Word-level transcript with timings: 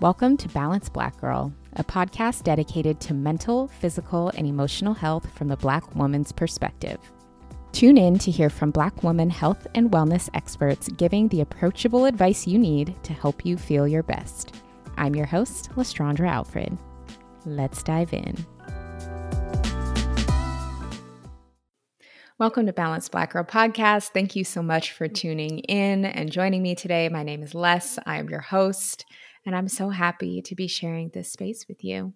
Welcome 0.00 0.38
to 0.38 0.48
Balanced 0.48 0.94
Black 0.94 1.20
Girl, 1.20 1.52
a 1.74 1.84
podcast 1.84 2.44
dedicated 2.44 3.00
to 3.00 3.12
mental, 3.12 3.68
physical, 3.68 4.30
and 4.30 4.46
emotional 4.46 4.94
health 4.94 5.30
from 5.34 5.48
the 5.48 5.58
Black 5.58 5.94
woman's 5.94 6.32
perspective. 6.32 6.98
Tune 7.72 7.98
in 7.98 8.18
to 8.20 8.30
hear 8.30 8.48
from 8.48 8.70
Black 8.70 9.02
woman 9.02 9.28
health 9.28 9.66
and 9.74 9.90
wellness 9.90 10.30
experts 10.32 10.88
giving 10.88 11.28
the 11.28 11.42
approachable 11.42 12.06
advice 12.06 12.46
you 12.46 12.58
need 12.58 12.96
to 13.02 13.12
help 13.12 13.44
you 13.44 13.58
feel 13.58 13.86
your 13.86 14.02
best. 14.02 14.54
I'm 14.96 15.14
your 15.14 15.26
host, 15.26 15.68
Lestraundra 15.72 16.30
Alfred. 16.30 16.78
Let's 17.44 17.82
dive 17.82 18.14
in. 18.14 18.38
Welcome 22.38 22.64
to 22.64 22.72
Balanced 22.72 23.12
Black 23.12 23.34
Girl 23.34 23.44
Podcast. 23.44 24.12
Thank 24.14 24.34
you 24.34 24.44
so 24.44 24.62
much 24.62 24.92
for 24.92 25.08
tuning 25.08 25.58
in 25.58 26.06
and 26.06 26.32
joining 26.32 26.62
me 26.62 26.74
today. 26.74 27.10
My 27.10 27.22
name 27.22 27.42
is 27.42 27.54
Les. 27.54 27.98
I 28.06 28.16
am 28.16 28.30
your 28.30 28.40
host 28.40 29.04
and 29.46 29.56
I'm 29.56 29.68
so 29.68 29.88
happy 29.88 30.42
to 30.42 30.54
be 30.54 30.66
sharing 30.66 31.10
this 31.10 31.32
space 31.32 31.66
with 31.68 31.82
you. 31.84 32.14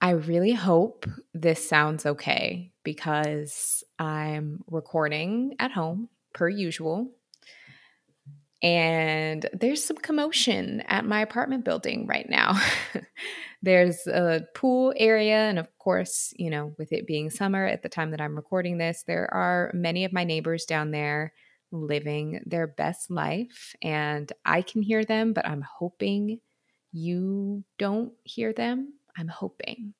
I 0.00 0.10
really 0.10 0.52
hope 0.52 1.06
this 1.32 1.66
sounds 1.66 2.04
okay 2.04 2.72
because 2.82 3.82
I'm 3.98 4.62
recording 4.66 5.54
at 5.58 5.72
home 5.72 6.08
per 6.34 6.48
usual. 6.48 7.10
And 8.62 9.48
there's 9.52 9.84
some 9.84 9.96
commotion 9.96 10.82
at 10.88 11.04
my 11.04 11.20
apartment 11.20 11.64
building 11.64 12.06
right 12.06 12.28
now. 12.28 12.60
there's 13.62 14.06
a 14.06 14.42
pool 14.54 14.92
area. 14.96 15.36
And 15.36 15.58
of 15.58 15.68
course, 15.78 16.32
you 16.36 16.50
know, 16.50 16.74
with 16.78 16.92
it 16.92 17.06
being 17.06 17.30
summer 17.30 17.66
at 17.66 17.82
the 17.82 17.88
time 17.88 18.10
that 18.10 18.20
I'm 18.20 18.36
recording 18.36 18.78
this, 18.78 19.04
there 19.06 19.32
are 19.32 19.70
many 19.74 20.04
of 20.04 20.12
my 20.12 20.24
neighbors 20.24 20.64
down 20.66 20.90
there 20.90 21.32
living 21.74 22.40
their 22.46 22.66
best 22.66 23.10
life 23.10 23.74
and 23.82 24.32
I 24.44 24.62
can 24.62 24.82
hear 24.82 25.04
them, 25.04 25.32
but 25.32 25.46
I'm 25.46 25.62
hoping 25.62 26.40
you 26.92 27.64
don't 27.78 28.12
hear 28.22 28.52
them. 28.52 28.94
I'm 29.16 29.28
hoping. 29.28 29.94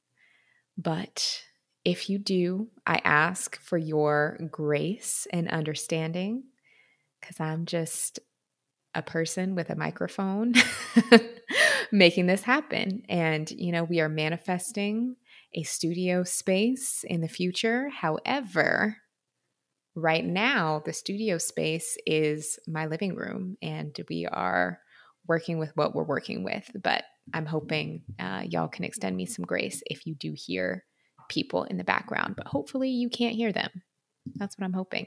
But 0.79 1.43
if 1.85 2.09
you 2.09 2.19
do, 2.19 2.69
I 2.87 3.01
ask 3.05 3.61
for 3.61 3.77
your 3.77 4.39
grace 4.51 5.27
and 5.33 5.49
understanding 5.51 6.45
because 7.21 7.41
I'm 7.41 7.67
just 7.67 8.21
a 8.95 9.03
person 9.03 9.55
with 9.55 9.71
a 9.71 9.77
microphone 9.77 10.55
making 11.93 12.27
this 12.27 12.43
happen. 12.43 13.03
And, 13.09 13.51
you 13.51 13.73
know, 13.73 13.85
we 13.85 14.01
are 14.01 14.09
manifesting 14.09 15.17
a 15.53 15.63
studio 15.63 16.23
space 16.25 17.05
in 17.05 17.21
the 17.21 17.29
future. 17.29 17.89
However, 17.89 18.99
right 19.95 20.25
now, 20.25 20.83
the 20.85 20.93
studio 20.93 21.39
space 21.39 21.97
is 22.07 22.59
my 22.67 22.87
living 22.87 23.15
room, 23.15 23.57
and 23.63 23.97
we 24.09 24.27
are 24.27 24.81
working 25.27 25.59
with 25.59 25.73
what 25.77 25.95
we're 25.95 26.05
working 26.05 26.45
with. 26.45 26.71
But 26.83 27.05
I'm 27.33 27.47
hoping 27.47 28.03
uh, 28.19 28.43
y'all 28.49 28.69
can 28.69 28.85
extend 28.85 29.17
me 29.17 29.27
some 29.27 29.45
grace 29.45 29.83
if 29.87 30.07
you 30.07 30.15
do 30.15 30.35
hear 30.37 30.85
people 31.29 31.65
in 31.65 31.79
the 31.79 31.85
background, 31.85 32.35
but 32.37 32.47
hopefully 32.47 32.91
you 32.91 33.09
can't 33.09 33.37
hear 33.37 33.53
them. 33.53 33.71
That's 34.37 34.59
what 34.59 34.65
I'm 34.65 34.73
hoping. 34.73 35.07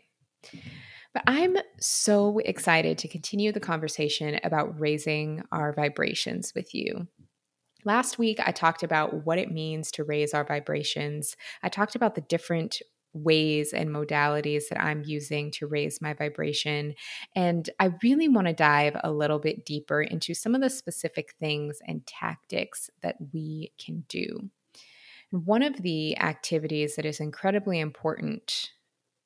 But 1.13 1.23
I'm 1.27 1.57
so 1.79 2.39
excited 2.39 2.97
to 2.99 3.07
continue 3.07 3.51
the 3.51 3.59
conversation 3.59 4.39
about 4.43 4.79
raising 4.79 5.43
our 5.51 5.73
vibrations 5.73 6.53
with 6.55 6.73
you. 6.73 7.07
Last 7.85 8.19
week, 8.19 8.39
I 8.43 8.51
talked 8.51 8.83
about 8.83 9.25
what 9.25 9.37
it 9.37 9.51
means 9.51 9.91
to 9.91 10.03
raise 10.03 10.33
our 10.33 10.43
vibrations. 10.43 11.35
I 11.63 11.69
talked 11.69 11.95
about 11.95 12.15
the 12.15 12.21
different 12.21 12.81
ways 13.23 13.73
and 13.73 13.89
modalities 13.89 14.69
that 14.69 14.81
I'm 14.81 15.03
using 15.03 15.51
to 15.51 15.67
raise 15.67 16.01
my 16.01 16.13
vibration. 16.13 16.95
And 17.35 17.69
I 17.79 17.91
really 18.03 18.27
want 18.27 18.47
to 18.47 18.53
dive 18.53 18.95
a 19.03 19.11
little 19.11 19.39
bit 19.39 19.65
deeper 19.65 20.01
into 20.01 20.33
some 20.33 20.55
of 20.55 20.61
the 20.61 20.69
specific 20.69 21.33
things 21.39 21.79
and 21.85 22.05
tactics 22.05 22.89
that 23.01 23.17
we 23.33 23.71
can 23.77 24.05
do. 24.07 24.49
One 25.31 25.63
of 25.63 25.81
the 25.81 26.17
activities 26.17 26.95
that 26.95 27.05
is 27.05 27.19
incredibly 27.19 27.79
important 27.79 28.71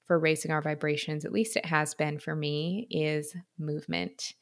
for 0.06 0.20
raising 0.20 0.52
our 0.52 0.62
vibrations, 0.62 1.26
at 1.26 1.32
least 1.32 1.56
it 1.56 1.66
has 1.66 1.94
been 1.94 2.20
for 2.20 2.36
me, 2.36 2.88
is 2.90 3.36
movement. 3.58 4.34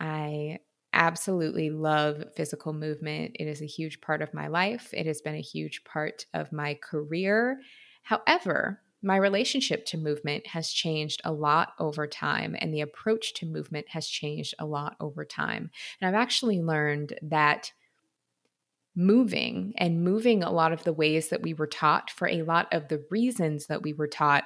I 0.00 0.60
absolutely 0.92 1.70
love 1.70 2.24
physical 2.36 2.72
movement. 2.72 3.36
It 3.40 3.46
is 3.48 3.62
a 3.62 3.66
huge 3.66 4.00
part 4.00 4.22
of 4.22 4.34
my 4.34 4.48
life. 4.48 4.90
It 4.92 5.06
has 5.06 5.22
been 5.22 5.34
a 5.34 5.40
huge 5.40 5.84
part 5.84 6.26
of 6.34 6.52
my 6.52 6.74
career 6.74 7.60
However, 8.02 8.81
my 9.02 9.16
relationship 9.16 9.84
to 9.86 9.98
movement 9.98 10.46
has 10.48 10.70
changed 10.70 11.20
a 11.24 11.32
lot 11.32 11.72
over 11.78 12.06
time, 12.06 12.56
and 12.58 12.72
the 12.72 12.80
approach 12.80 13.34
to 13.34 13.46
movement 13.46 13.88
has 13.90 14.06
changed 14.06 14.54
a 14.58 14.66
lot 14.66 14.96
over 15.00 15.24
time. 15.24 15.70
And 16.00 16.08
I've 16.08 16.20
actually 16.20 16.60
learned 16.60 17.14
that 17.22 17.72
moving 18.94 19.72
and 19.78 20.04
moving 20.04 20.42
a 20.42 20.52
lot 20.52 20.72
of 20.72 20.84
the 20.84 20.92
ways 20.92 21.30
that 21.30 21.42
we 21.42 21.54
were 21.54 21.66
taught 21.66 22.10
for 22.10 22.28
a 22.28 22.42
lot 22.42 22.68
of 22.72 22.88
the 22.88 23.02
reasons 23.10 23.66
that 23.66 23.82
we 23.82 23.92
were 23.92 24.06
taught 24.06 24.44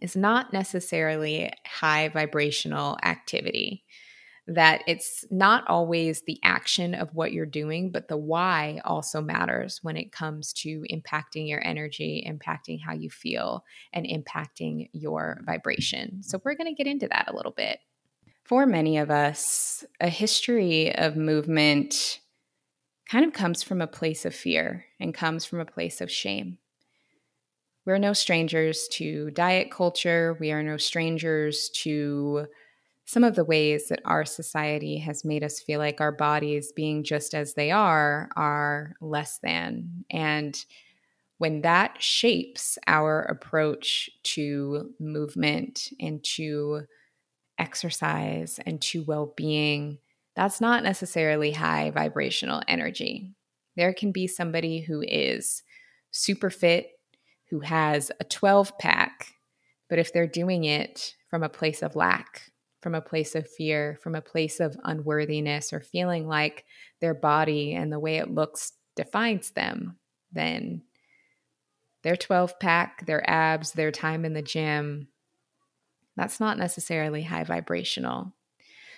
is 0.00 0.14
not 0.14 0.52
necessarily 0.52 1.52
high 1.66 2.08
vibrational 2.08 2.96
activity 3.02 3.84
that 4.48 4.82
it's 4.86 5.24
not 5.30 5.64
always 5.66 6.22
the 6.22 6.38
action 6.42 6.94
of 6.94 7.14
what 7.14 7.32
you're 7.32 7.46
doing, 7.46 7.90
but 7.90 8.08
the 8.08 8.16
why 8.16 8.80
also 8.84 9.20
matters 9.20 9.80
when 9.82 9.96
it 9.96 10.12
comes 10.12 10.52
to 10.52 10.84
impacting 10.90 11.48
your 11.48 11.64
energy, 11.66 12.24
impacting 12.28 12.80
how 12.80 12.92
you 12.92 13.10
feel, 13.10 13.64
and 13.92 14.06
impacting 14.06 14.88
your 14.92 15.40
vibration. 15.44 16.22
So, 16.22 16.40
we're 16.44 16.54
going 16.54 16.72
to 16.72 16.82
get 16.82 16.90
into 16.90 17.08
that 17.08 17.28
a 17.28 17.34
little 17.34 17.52
bit. 17.52 17.80
For 18.44 18.66
many 18.66 18.98
of 18.98 19.10
us, 19.10 19.84
a 20.00 20.08
history 20.08 20.94
of 20.94 21.16
movement 21.16 22.20
kind 23.08 23.24
of 23.24 23.32
comes 23.32 23.64
from 23.64 23.80
a 23.80 23.88
place 23.88 24.24
of 24.24 24.34
fear 24.34 24.84
and 25.00 25.12
comes 25.12 25.44
from 25.44 25.58
a 25.58 25.64
place 25.64 26.00
of 26.00 26.10
shame. 26.10 26.58
We're 27.84 27.98
no 27.98 28.12
strangers 28.12 28.88
to 28.92 29.30
diet 29.30 29.70
culture. 29.70 30.36
We 30.40 30.50
are 30.50 30.62
no 30.62 30.76
strangers 30.76 31.70
to 31.82 32.46
some 33.06 33.22
of 33.22 33.36
the 33.36 33.44
ways 33.44 33.88
that 33.88 34.02
our 34.04 34.24
society 34.24 34.98
has 34.98 35.24
made 35.24 35.44
us 35.44 35.60
feel 35.60 35.78
like 35.78 36.00
our 36.00 36.10
bodies, 36.10 36.72
being 36.72 37.04
just 37.04 37.34
as 37.34 37.54
they 37.54 37.70
are, 37.70 38.28
are 38.36 38.96
less 39.00 39.38
than. 39.38 40.04
And 40.10 40.62
when 41.38 41.62
that 41.62 42.02
shapes 42.02 42.78
our 42.88 43.22
approach 43.22 44.10
to 44.24 44.90
movement 44.98 45.90
and 46.00 46.22
to 46.34 46.82
exercise 47.58 48.58
and 48.66 48.82
to 48.82 49.04
well 49.04 49.32
being, 49.36 49.98
that's 50.34 50.60
not 50.60 50.82
necessarily 50.82 51.52
high 51.52 51.92
vibrational 51.92 52.60
energy. 52.66 53.32
There 53.76 53.94
can 53.94 54.10
be 54.10 54.26
somebody 54.26 54.80
who 54.80 55.04
is 55.06 55.62
super 56.10 56.50
fit, 56.50 56.88
who 57.50 57.60
has 57.60 58.10
a 58.18 58.24
12 58.24 58.76
pack, 58.78 59.28
but 59.88 60.00
if 60.00 60.12
they're 60.12 60.26
doing 60.26 60.64
it 60.64 61.14
from 61.30 61.44
a 61.44 61.48
place 61.48 61.82
of 61.82 61.94
lack, 61.94 62.50
from 62.86 62.94
a 62.94 63.00
place 63.00 63.34
of 63.34 63.50
fear, 63.50 63.98
from 64.00 64.14
a 64.14 64.20
place 64.20 64.60
of 64.60 64.76
unworthiness, 64.84 65.72
or 65.72 65.80
feeling 65.80 66.28
like 66.28 66.64
their 67.00 67.14
body 67.14 67.74
and 67.74 67.90
the 67.92 67.98
way 67.98 68.18
it 68.18 68.30
looks 68.30 68.74
defines 68.94 69.50
them, 69.50 69.96
then 70.30 70.82
their 72.04 72.14
12 72.14 72.60
pack, 72.60 73.04
their 73.04 73.28
abs, 73.28 73.72
their 73.72 73.90
time 73.90 74.24
in 74.24 74.34
the 74.34 74.40
gym, 74.40 75.08
that's 76.14 76.38
not 76.38 76.58
necessarily 76.58 77.24
high 77.24 77.42
vibrational. 77.42 78.32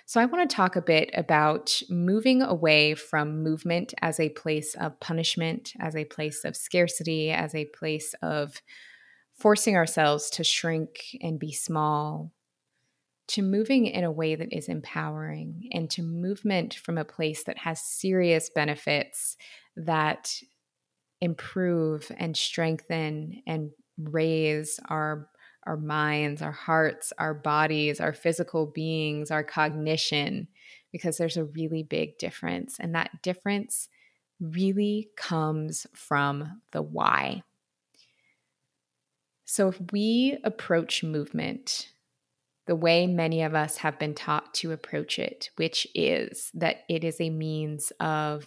So, 0.05 0.21
I 0.21 0.25
want 0.25 0.47
to 0.47 0.55
talk 0.55 0.75
a 0.75 0.83
bit 0.83 1.09
about 1.15 1.81
moving 1.89 2.43
away 2.43 2.93
from 2.93 3.41
movement 3.41 3.95
as 4.03 4.19
a 4.19 4.29
place 4.29 4.75
of 4.75 4.99
punishment, 4.99 5.73
as 5.79 5.95
a 5.95 6.05
place 6.05 6.45
of 6.45 6.55
scarcity, 6.55 7.31
as 7.31 7.55
a 7.55 7.65
place 7.65 8.13
of 8.21 8.61
forcing 9.33 9.75
ourselves 9.75 10.29
to 10.29 10.43
shrink 10.43 11.17
and 11.23 11.39
be 11.39 11.51
small, 11.51 12.31
to 13.29 13.43
moving 13.43 13.85
in 13.85 14.03
a 14.03 14.11
way 14.11 14.33
that 14.33 14.51
is 14.51 14.67
empowering 14.67 15.69
and 15.71 15.89
to 15.91 16.01
movement 16.01 16.73
from 16.73 16.97
a 16.97 17.05
place 17.05 17.43
that 17.43 17.59
has 17.59 17.79
serious 17.79 18.49
benefits 18.49 19.37
that 19.75 20.33
improve 21.21 22.11
and 22.17 22.35
strengthen 22.35 23.41
and 23.45 23.71
raise 23.97 24.79
our 24.89 25.29
our 25.65 25.77
minds, 25.77 26.41
our 26.41 26.53
hearts, 26.53 27.13
our 27.19 27.33
bodies, 27.33 27.99
our 27.99 28.13
physical 28.13 28.65
beings, 28.65 29.29
our 29.29 29.43
cognition 29.43 30.47
because 30.91 31.17
there's 31.17 31.37
a 31.37 31.43
really 31.43 31.83
big 31.83 32.17
difference 32.17 32.77
and 32.79 32.95
that 32.95 33.21
difference 33.21 33.89
really 34.39 35.09
comes 35.15 35.85
from 35.93 36.61
the 36.71 36.81
why. 36.81 37.43
So 39.45 39.67
if 39.67 39.79
we 39.91 40.39
approach 40.43 41.03
movement 41.03 41.89
the 42.69 42.75
way 42.75 43.07
many 43.07 43.41
of 43.41 43.55
us 43.55 43.77
have 43.77 43.97
been 43.97 44.13
taught 44.13 44.53
to 44.53 44.71
approach 44.71 45.17
it, 45.17 45.49
which 45.55 45.87
is 45.95 46.51
that 46.53 46.83
it 46.87 47.03
is 47.03 47.19
a 47.19 47.31
means 47.31 47.91
of 47.99 48.45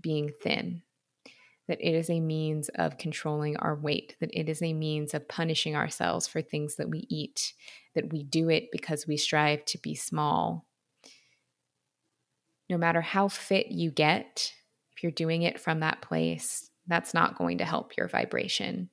being 0.00 0.30
thin, 0.40 0.82
that 1.66 1.80
it 1.80 1.96
is 1.96 2.08
a 2.08 2.20
means 2.20 2.68
of 2.76 2.96
controlling 2.96 3.56
our 3.56 3.74
weight, 3.74 4.14
that 4.20 4.30
it 4.32 4.48
is 4.48 4.62
a 4.62 4.72
means 4.72 5.14
of 5.14 5.26
punishing 5.26 5.74
ourselves 5.74 6.28
for 6.28 6.40
things 6.40 6.76
that 6.76 6.88
we 6.88 7.08
eat, 7.10 7.54
that 7.96 8.12
we 8.12 8.22
do 8.22 8.48
it 8.48 8.68
because 8.70 9.04
we 9.04 9.16
strive 9.16 9.64
to 9.64 9.78
be 9.78 9.96
small. 9.96 10.64
no 12.70 12.78
matter 12.78 13.00
how 13.00 13.26
fit 13.26 13.72
you 13.72 13.90
get, 13.90 14.52
if 14.94 15.02
you're 15.02 15.10
doing 15.10 15.42
it 15.42 15.58
from 15.60 15.80
that 15.80 16.02
place, 16.02 16.70
that's 16.86 17.14
not 17.14 17.36
going 17.36 17.58
to 17.58 17.64
help 17.64 17.96
your 17.96 18.06
vibration. 18.06 18.90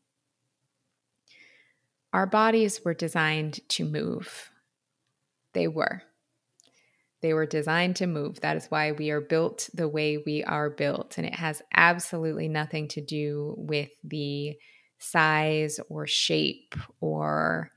Our 2.12 2.26
bodies 2.26 2.84
were 2.84 2.96
designed 2.96 3.60
to 3.70 3.86
move. 3.86 4.50
They 5.54 5.68
were. 5.68 6.04
They 7.22 7.34
were 7.34 7.46
designed 7.46 7.96
to 7.98 8.08
move. 8.08 8.42
That 8.42 8.58
is 8.58 8.66
why 8.66 8.92
we 8.92 9.10
are 9.10 9.22
built 9.22 9.70
the 9.74 9.88
way 9.88 10.18
we 10.18 10.44
are 10.44 10.70
built. 10.70 11.18
And 11.18 11.26
it 11.26 11.36
has 11.36 11.62
absolutely 11.74 12.50
nothing 12.50 12.90
to 12.90 13.02
do 13.02 13.56
with 13.58 13.92
the 14.04 14.58
size 15.00 15.80
or 15.90 16.06
shape 16.06 16.76
or 17.00 17.72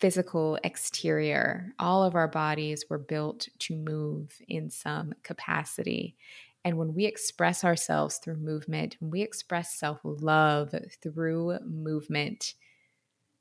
physical 0.00 0.58
exterior. 0.64 1.74
All 1.78 2.02
of 2.02 2.14
our 2.14 2.28
bodies 2.28 2.86
were 2.88 2.98
built 2.98 3.48
to 3.60 3.76
move 3.76 4.32
in 4.48 4.70
some 4.70 5.12
capacity. 5.22 6.16
And 6.64 6.78
when 6.78 6.94
we 6.94 7.04
express 7.04 7.64
ourselves 7.64 8.18
through 8.18 8.36
movement, 8.36 8.96
when 9.00 9.10
we 9.10 9.22
express 9.22 9.78
self 9.78 9.98
love 10.04 10.74
through 11.02 11.58
movement, 11.66 12.54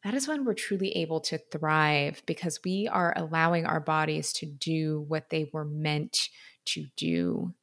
that 0.04 0.14
is 0.14 0.28
when 0.28 0.46
we're 0.46 0.54
truly 0.54 0.92
able 0.98 1.20
to 1.22 1.38
thrive 1.38 2.24
because 2.26 2.60
we 2.66 2.88
are 2.88 3.14
allowing 3.16 3.66
our 3.66 3.80
bodies 3.80 4.34
to 4.34 4.46
do 4.46 5.06
what 5.08 5.30
they 5.30 5.50
were 5.54 5.66
meant 5.66 6.30
to 6.66 6.88
do. 6.96 7.54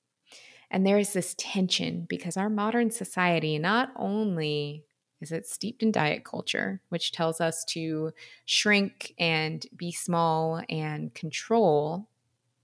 And 0.71 0.87
there 0.87 0.99
is 0.99 1.13
this 1.13 1.35
tension 1.39 2.07
because 2.09 2.37
our 2.37 2.51
modern 2.51 2.91
society 2.91 3.59
not 3.59 3.91
only 3.97 4.85
is 5.21 5.33
it 5.33 5.47
steeped 5.47 5.83
in 5.83 5.91
diet 5.91 6.25
culture, 6.25 6.81
which 6.91 7.11
tells 7.11 7.41
us 7.41 7.65
to 7.65 8.13
shrink 8.45 9.15
and 9.19 9.67
be 9.77 9.91
small 9.91 10.63
and 10.69 11.13
control 11.13 12.09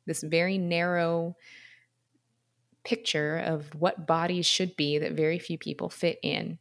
this 0.06 0.22
very 0.22 0.58
narrow 0.58 1.36
picture 2.84 3.38
of 3.38 3.74
what 3.74 4.06
bodies 4.06 4.46
should 4.46 4.76
be 4.76 4.98
that 4.98 5.12
very 5.12 5.38
few 5.38 5.58
people 5.58 5.88
fit 5.88 6.18
in. 6.22 6.58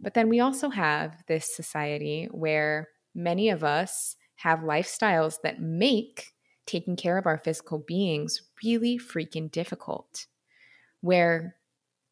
But 0.00 0.14
then 0.14 0.28
we 0.28 0.40
also 0.40 0.70
have 0.70 1.22
this 1.26 1.54
society 1.54 2.28
where 2.30 2.88
many 3.14 3.48
of 3.48 3.64
us 3.64 4.16
have 4.36 4.60
lifestyles 4.60 5.36
that 5.42 5.60
make 5.60 6.32
taking 6.66 6.96
care 6.96 7.18
of 7.18 7.26
our 7.26 7.38
physical 7.38 7.78
beings 7.78 8.42
really 8.62 8.98
freaking 8.98 9.50
difficult, 9.50 10.26
where 11.00 11.56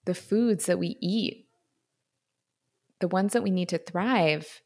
the 0.04 0.14
foods 0.14 0.66
that 0.66 0.78
we 0.78 0.96
eat, 1.00 1.46
the 3.00 3.08
ones 3.08 3.32
that 3.32 3.42
we 3.42 3.50
need 3.50 3.68
to 3.70 3.78
thrive, 3.78 4.62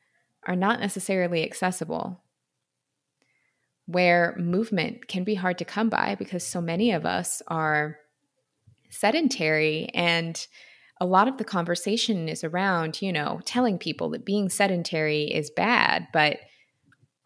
are 0.47 0.57
not 0.57 0.81
necessarily 0.81 1.45
accessible. 1.45 2.23
Where 3.87 4.35
movement 4.39 5.07
can 5.07 5.23
be 5.23 5.37
hard 5.37 5.59
to 5.59 5.65
come 5.65 5.89
by 5.89 6.17
because 6.17 6.45
so 6.45 6.61
many 6.61 6.91
of 6.91 7.07
us 7.07 7.41
are 7.47 7.99
sedentary 8.91 9.89
and 9.95 10.45
a 11.01 11.07
lot 11.07 11.29
of 11.29 11.37
the 11.37 11.45
conversation 11.45 12.29
is 12.29 12.43
around, 12.43 13.03
you 13.03 13.13
know, 13.13 13.41
telling 13.45 13.79
people 13.79 14.11
that 14.11 14.25
being 14.25 14.49
sedentary 14.49 15.25
is 15.25 15.51
bad, 15.51 16.09
but 16.13 16.39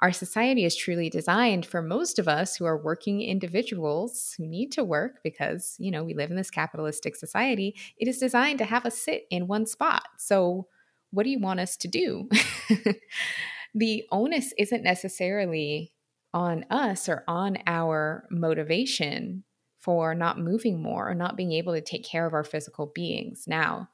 our 0.02 0.12
society 0.12 0.64
is 0.64 0.74
truly 0.74 1.10
designed 1.10 1.66
for 1.66 1.82
most 1.82 2.18
of 2.18 2.26
us 2.26 2.56
who 2.56 2.64
are 2.64 2.82
working 2.82 3.20
individuals 3.20 4.34
who 4.38 4.46
need 4.46 4.72
to 4.72 4.82
work 4.82 5.20
because, 5.22 5.76
you 5.78 5.90
know, 5.90 6.02
we 6.02 6.14
live 6.14 6.30
in 6.30 6.36
this 6.36 6.50
capitalistic 6.50 7.14
society. 7.16 7.76
It 7.98 8.08
is 8.08 8.18
designed 8.18 8.58
to 8.58 8.64
have 8.64 8.86
us 8.86 8.96
sit 8.96 9.24
in 9.30 9.46
one 9.46 9.66
spot. 9.66 10.04
So, 10.16 10.66
what 11.10 11.24
do 11.24 11.30
you 11.30 11.40
want 11.40 11.60
us 11.60 11.76
to 11.78 11.88
do? 11.88 12.28
the 13.74 14.04
onus 14.10 14.54
isn't 14.56 14.82
necessarily 14.82 15.92
on 16.32 16.64
us 16.70 17.08
or 17.08 17.24
on 17.26 17.58
our 17.66 18.24
motivation 18.30 19.44
for 19.80 20.14
not 20.14 20.38
moving 20.38 20.80
more 20.80 21.10
or 21.10 21.14
not 21.14 21.36
being 21.36 21.52
able 21.52 21.72
to 21.72 21.80
take 21.80 22.04
care 22.04 22.26
of 22.26 22.34
our 22.34 22.44
physical 22.44 22.92
beings. 22.94 23.44
Now, 23.46 23.88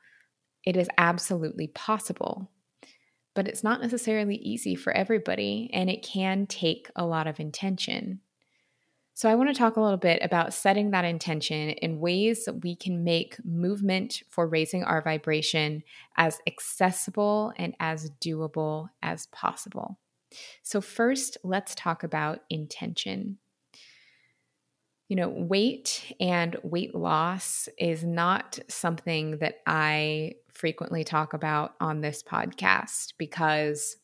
it 0.64 0.76
is 0.76 0.88
absolutely 0.98 1.68
possible, 1.68 2.50
but 3.34 3.46
it's 3.46 3.62
not 3.62 3.80
necessarily 3.80 4.36
easy 4.36 4.74
for 4.74 4.92
everybody, 4.92 5.70
and 5.72 5.88
it 5.88 6.02
can 6.02 6.46
take 6.46 6.90
a 6.96 7.06
lot 7.06 7.28
of 7.28 7.38
intention. 7.38 8.20
So, 9.14 9.30
I 9.30 9.34
want 9.36 9.48
to 9.48 9.54
talk 9.54 9.76
a 9.76 9.80
little 9.80 9.96
bit 9.96 10.18
about 10.22 10.52
setting 10.52 10.90
that 10.90 11.06
intention 11.06 11.70
in 11.70 12.00
ways 12.00 12.44
that 12.44 12.62
we 12.62 12.76
can 12.76 13.02
make 13.02 13.42
movement 13.46 14.22
for 14.28 14.46
raising 14.46 14.84
our 14.84 15.00
vibration 15.00 15.84
as 16.18 16.38
accessible 16.46 17.52
and 17.56 17.74
as 17.80 18.10
doable 18.20 18.88
as 19.02 19.26
possible. 19.28 19.98
So, 20.62 20.80
first, 20.80 21.38
let's 21.44 21.74
talk 21.74 22.02
about 22.02 22.40
intention 22.50 23.38
you 25.08 25.16
know, 25.16 25.28
weight 25.28 26.14
and 26.18 26.56
weight 26.62 26.94
loss 26.94 27.68
is 27.78 28.02
not 28.02 28.58
something 28.68 29.38
that 29.38 29.60
I 29.66 30.34
frequently 30.52 31.04
talk 31.04 31.32
about 31.32 31.74
on 31.80 32.00
this 32.00 32.22
podcast 32.22 33.14
because 33.18 33.96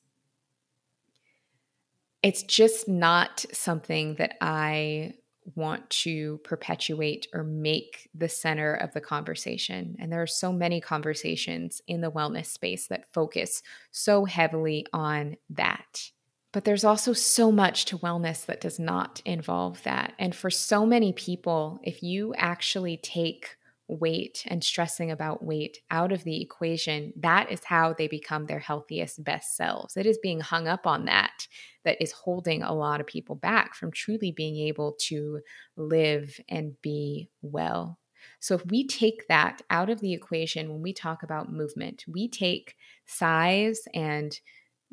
it's 2.22 2.44
just 2.44 2.88
not 2.88 3.44
something 3.52 4.14
that 4.16 4.36
I 4.40 5.14
want 5.56 5.90
to 5.90 6.38
perpetuate 6.44 7.26
or 7.34 7.42
make 7.42 8.08
the 8.14 8.28
center 8.28 8.74
of 8.74 8.92
the 8.92 9.00
conversation. 9.00 9.96
And 9.98 10.12
there 10.12 10.22
are 10.22 10.26
so 10.26 10.52
many 10.52 10.80
conversations 10.80 11.82
in 11.88 12.00
the 12.00 12.12
wellness 12.12 12.46
space 12.46 12.86
that 12.88 13.12
focus 13.12 13.62
so 13.90 14.24
heavily 14.24 14.86
on 14.92 15.36
that. 15.50 16.10
But 16.52 16.64
there's 16.64 16.84
also 16.84 17.12
so 17.14 17.50
much 17.50 17.86
to 17.86 17.98
wellness 17.98 18.44
that 18.46 18.60
does 18.60 18.78
not 18.78 19.22
involve 19.24 19.82
that. 19.84 20.12
And 20.18 20.34
for 20.34 20.50
so 20.50 20.84
many 20.84 21.12
people, 21.12 21.80
if 21.82 22.02
you 22.02 22.34
actually 22.34 22.98
take 22.98 23.56
weight 23.88 24.44
and 24.46 24.62
stressing 24.62 25.10
about 25.10 25.44
weight 25.44 25.78
out 25.90 26.12
of 26.12 26.24
the 26.24 26.40
equation, 26.40 27.12
that 27.16 27.50
is 27.50 27.64
how 27.64 27.94
they 27.94 28.06
become 28.06 28.46
their 28.46 28.58
healthiest, 28.58 29.24
best 29.24 29.56
selves. 29.56 29.96
It 29.96 30.06
is 30.06 30.18
being 30.22 30.40
hung 30.40 30.68
up 30.68 30.86
on 30.86 31.06
that 31.06 31.46
that 31.84 32.00
is 32.00 32.12
holding 32.12 32.62
a 32.62 32.74
lot 32.74 33.00
of 33.00 33.06
people 33.06 33.34
back 33.34 33.74
from 33.74 33.90
truly 33.90 34.30
being 34.30 34.56
able 34.56 34.94
to 35.08 35.40
live 35.76 36.38
and 36.48 36.74
be 36.82 37.30
well. 37.40 37.98
So, 38.40 38.54
if 38.54 38.64
we 38.66 38.86
take 38.86 39.26
that 39.28 39.62
out 39.68 39.90
of 39.90 40.00
the 40.00 40.12
equation 40.12 40.70
when 40.70 40.80
we 40.80 40.92
talk 40.92 41.24
about 41.24 41.52
movement, 41.52 42.04
we 42.06 42.28
take 42.28 42.76
size 43.04 43.80
and 43.94 44.38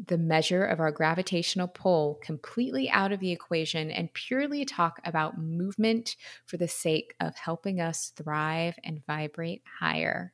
the 0.08 0.18
measure 0.18 0.64
of 0.64 0.80
our 0.80 0.92
gravitational 0.92 1.68
pull 1.68 2.20
completely 2.24 2.90
out 2.90 3.12
of 3.12 3.20
the 3.20 3.32
equation 3.32 3.92
and 3.92 4.14
purely 4.14 4.64
talk 4.64 5.02
about 5.04 5.38
movement 5.38 6.16
for 6.46 6.58
the 6.58 6.68
sake 6.68 7.16
of 7.20 7.36
helping 7.36 7.82
us 7.82 8.14
thrive 8.16 8.76
and 8.84 9.06
vibrate 9.06 9.62
higher, 9.80 10.34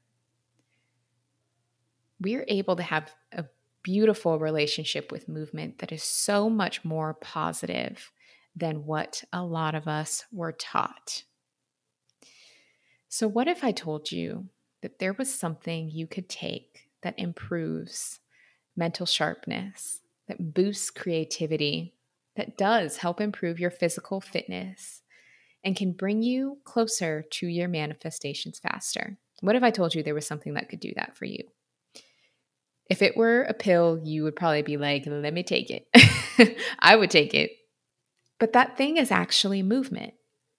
we're 2.20 2.46
able 2.48 2.76
to 2.76 2.84
have 2.84 3.14
a 3.32 3.46
beautiful 3.82 4.40
relationship 4.40 5.12
with 5.12 5.30
movement 5.30 5.80
that 5.80 5.92
is 5.92 6.04
so 6.04 6.50
much 6.50 6.86
more 6.86 7.14
positive 7.16 8.12
than 8.56 8.86
what 8.86 9.24
a 9.34 9.44
lot 9.44 9.76
of 9.76 9.88
us 9.88 10.26
were 10.32 10.52
taught. 10.52 11.24
So, 13.10 13.28
what 13.28 13.48
if 13.48 13.64
I 13.64 13.72
told 13.72 14.12
you 14.12 14.50
that 14.82 15.00
there 15.00 15.14
was 15.14 15.34
something 15.34 15.90
you 15.90 16.08
could 16.08 16.30
take 16.30 16.90
that 17.02 17.18
improves 17.18 18.20
mental 18.76 19.06
sharpness, 19.06 20.02
that 20.28 20.54
boosts 20.54 20.90
creativity, 20.90 21.94
that 22.36 22.58
does 22.58 22.98
help 22.98 23.22
improve 23.22 23.60
your 23.60 23.72
physical 23.72 24.20
fitness, 24.22 25.02
and 25.64 25.76
can 25.76 25.92
bring 25.92 26.22
you 26.22 26.60
closer 26.64 27.24
to 27.32 27.48
your 27.48 27.68
manifestations 27.68 28.60
faster. 28.60 29.18
What 29.42 29.56
if 29.56 29.64
I 29.64 29.72
told 29.72 29.96
you 29.96 30.04
there 30.04 30.14
was 30.14 30.28
something 30.28 30.54
that 30.54 30.70
could 30.70 30.80
do 30.80 30.94
that 30.96 31.18
for 31.18 31.26
you? 31.26 31.44
If 32.90 33.02
it 33.02 33.18
were 33.18 33.44
a 33.44 33.54
pill, 33.54 34.00
you 34.04 34.24
would 34.24 34.36
probably 34.36 34.62
be 34.62 34.78
like, 34.78 35.06
let 35.08 35.34
me 35.34 35.44
take 35.44 35.72
it. 35.72 35.88
I 36.80 36.96
would 36.96 37.10
take 37.10 37.34
it. 37.34 37.52
But 38.40 38.54
that 38.54 38.78
thing 38.78 38.98
is 38.98 39.12
actually 39.12 39.64
movement. 39.64 40.14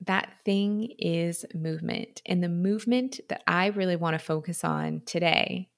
That 0.05 0.29
thing 0.45 0.95
is 0.99 1.45
movement. 1.55 2.21
And 2.27 2.43
the 2.43 2.49
movement 2.49 3.21
that 3.29 3.43
I 3.47 3.67
really 3.67 3.97
want 3.97 4.15
to 4.15 4.25
focus 4.25 4.65
on 4.65 5.03
today 5.07 5.69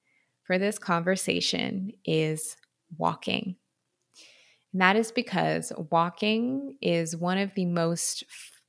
for 0.49 0.57
this 0.57 0.79
conversation 0.79 1.91
is 2.03 2.57
walking. 2.97 3.55
And 4.73 4.81
that 4.81 4.95
is 4.95 5.11
because 5.11 5.71
walking 5.91 6.75
is 6.81 7.15
one 7.15 7.37
of 7.37 7.53
the 7.53 7.67
most 7.67 8.23
f- 8.27 8.61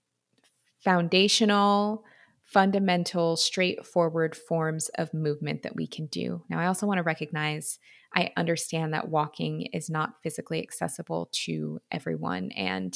foundational, 0.85 2.05
fundamental, 2.45 3.35
straightforward 3.35 4.37
forms 4.37 4.91
of 4.97 5.15
movement 5.15 5.63
that 5.63 5.75
we 5.75 5.87
can 5.87 6.05
do. 6.09 6.43
Now, 6.51 6.61
I 6.61 6.67
also 6.67 6.87
want 6.87 6.99
to 6.99 7.03
recognize 7.03 7.79
I 8.15 8.31
understand 8.37 8.93
that 8.93 9.09
walking 9.09 9.63
is 9.73 9.89
not 9.89 10.17
physically 10.23 10.61
accessible 10.61 11.31
to 11.47 11.81
everyone. 11.91 12.51
And 12.51 12.95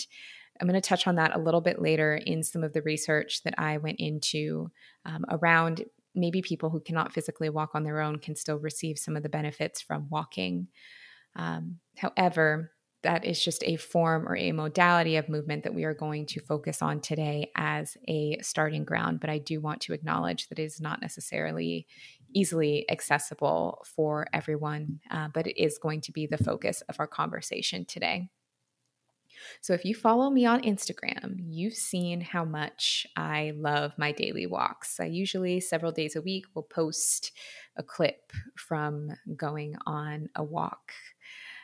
I'm 0.61 0.69
going 0.69 0.79
to 0.79 0.87
touch 0.87 1.07
on 1.07 1.15
that 1.15 1.35
a 1.35 1.41
little 1.41 1.63
bit 1.63 1.81
later 1.81 2.17
in 2.17 2.43
some 2.43 2.63
of 2.63 2.75
the 2.75 2.83
research 2.83 3.45
that 3.45 3.55
I 3.57 3.79
went 3.79 3.97
into 3.99 4.71
um, 5.07 5.25
around 5.31 5.87
maybe 6.15 6.43
people 6.43 6.71
who 6.71 6.81
cannot 6.81 7.13
physically 7.13 7.49
walk 7.49 7.71
on 7.75 7.85
their 7.85 8.01
own 8.01 8.19
can 8.19 8.37
still 8.37 8.59
receive 8.59 8.99
some 8.99 9.17
of 9.17 9.23
the 9.23 9.29
benefits 9.29 9.81
from 9.81 10.09
walking. 10.11 10.69
Um, 11.37 11.79
however, 11.97 12.71
that 13.05 13.25
is 13.25 13.43
just 13.43 13.63
a 13.65 13.77
form 13.77 14.27
or 14.27 14.35
a 14.35 14.51
modality 14.53 15.17
of 15.17 15.29
movement 15.29 15.63
that 15.63 15.75
we 15.75 15.85
are 15.85 15.95
going 15.95 16.25
to 16.25 16.41
focus 16.41 16.81
on 16.81 17.01
today 17.01 17.51
as 17.55 17.97
a 18.09 18.39
starting 18.41 18.85
ground. 18.85 19.21
But 19.21 19.31
I 19.31 19.39
do 19.39 19.61
want 19.61 19.83
to 19.83 19.93
acknowledge 19.93 20.49
that 20.49 20.59
it 20.59 20.65
is 20.65 20.81
not 20.81 21.03
necessarily 21.03 21.87
easily 22.33 22.91
accessible 22.91 23.85
for 23.95 24.27
everyone, 24.33 25.01
uh, 25.11 25.29
but 25.33 25.47
it 25.47 25.63
is 25.63 25.79
going 25.79 26.01
to 26.01 26.13
be 26.13 26.27
the 26.27 26.43
focus 26.43 26.83
of 26.89 26.97
our 26.99 27.07
conversation 27.07 27.85
today. 27.85 28.29
So, 29.61 29.73
if 29.73 29.85
you 29.85 29.95
follow 29.95 30.31
me 30.31 30.47
on 30.47 30.63
Instagram, 30.63 31.37
you've 31.49 31.75
seen 31.75 32.21
how 32.21 32.45
much 32.45 33.07
I 33.17 33.53
love 33.57 33.93
my 33.99 34.13
daily 34.13 34.47
walks. 34.47 35.01
I 35.01 35.07
usually, 35.07 35.61
several 35.61 35.93
days 35.93 36.17
a 36.17 36.23
week, 36.23 36.47
will 36.55 36.63
post 36.63 37.33
a 37.77 37.83
clip 37.83 38.33
from 38.57 39.11
going 39.37 39.77
on 39.87 40.29
a 40.37 40.45
walk. 40.45 40.93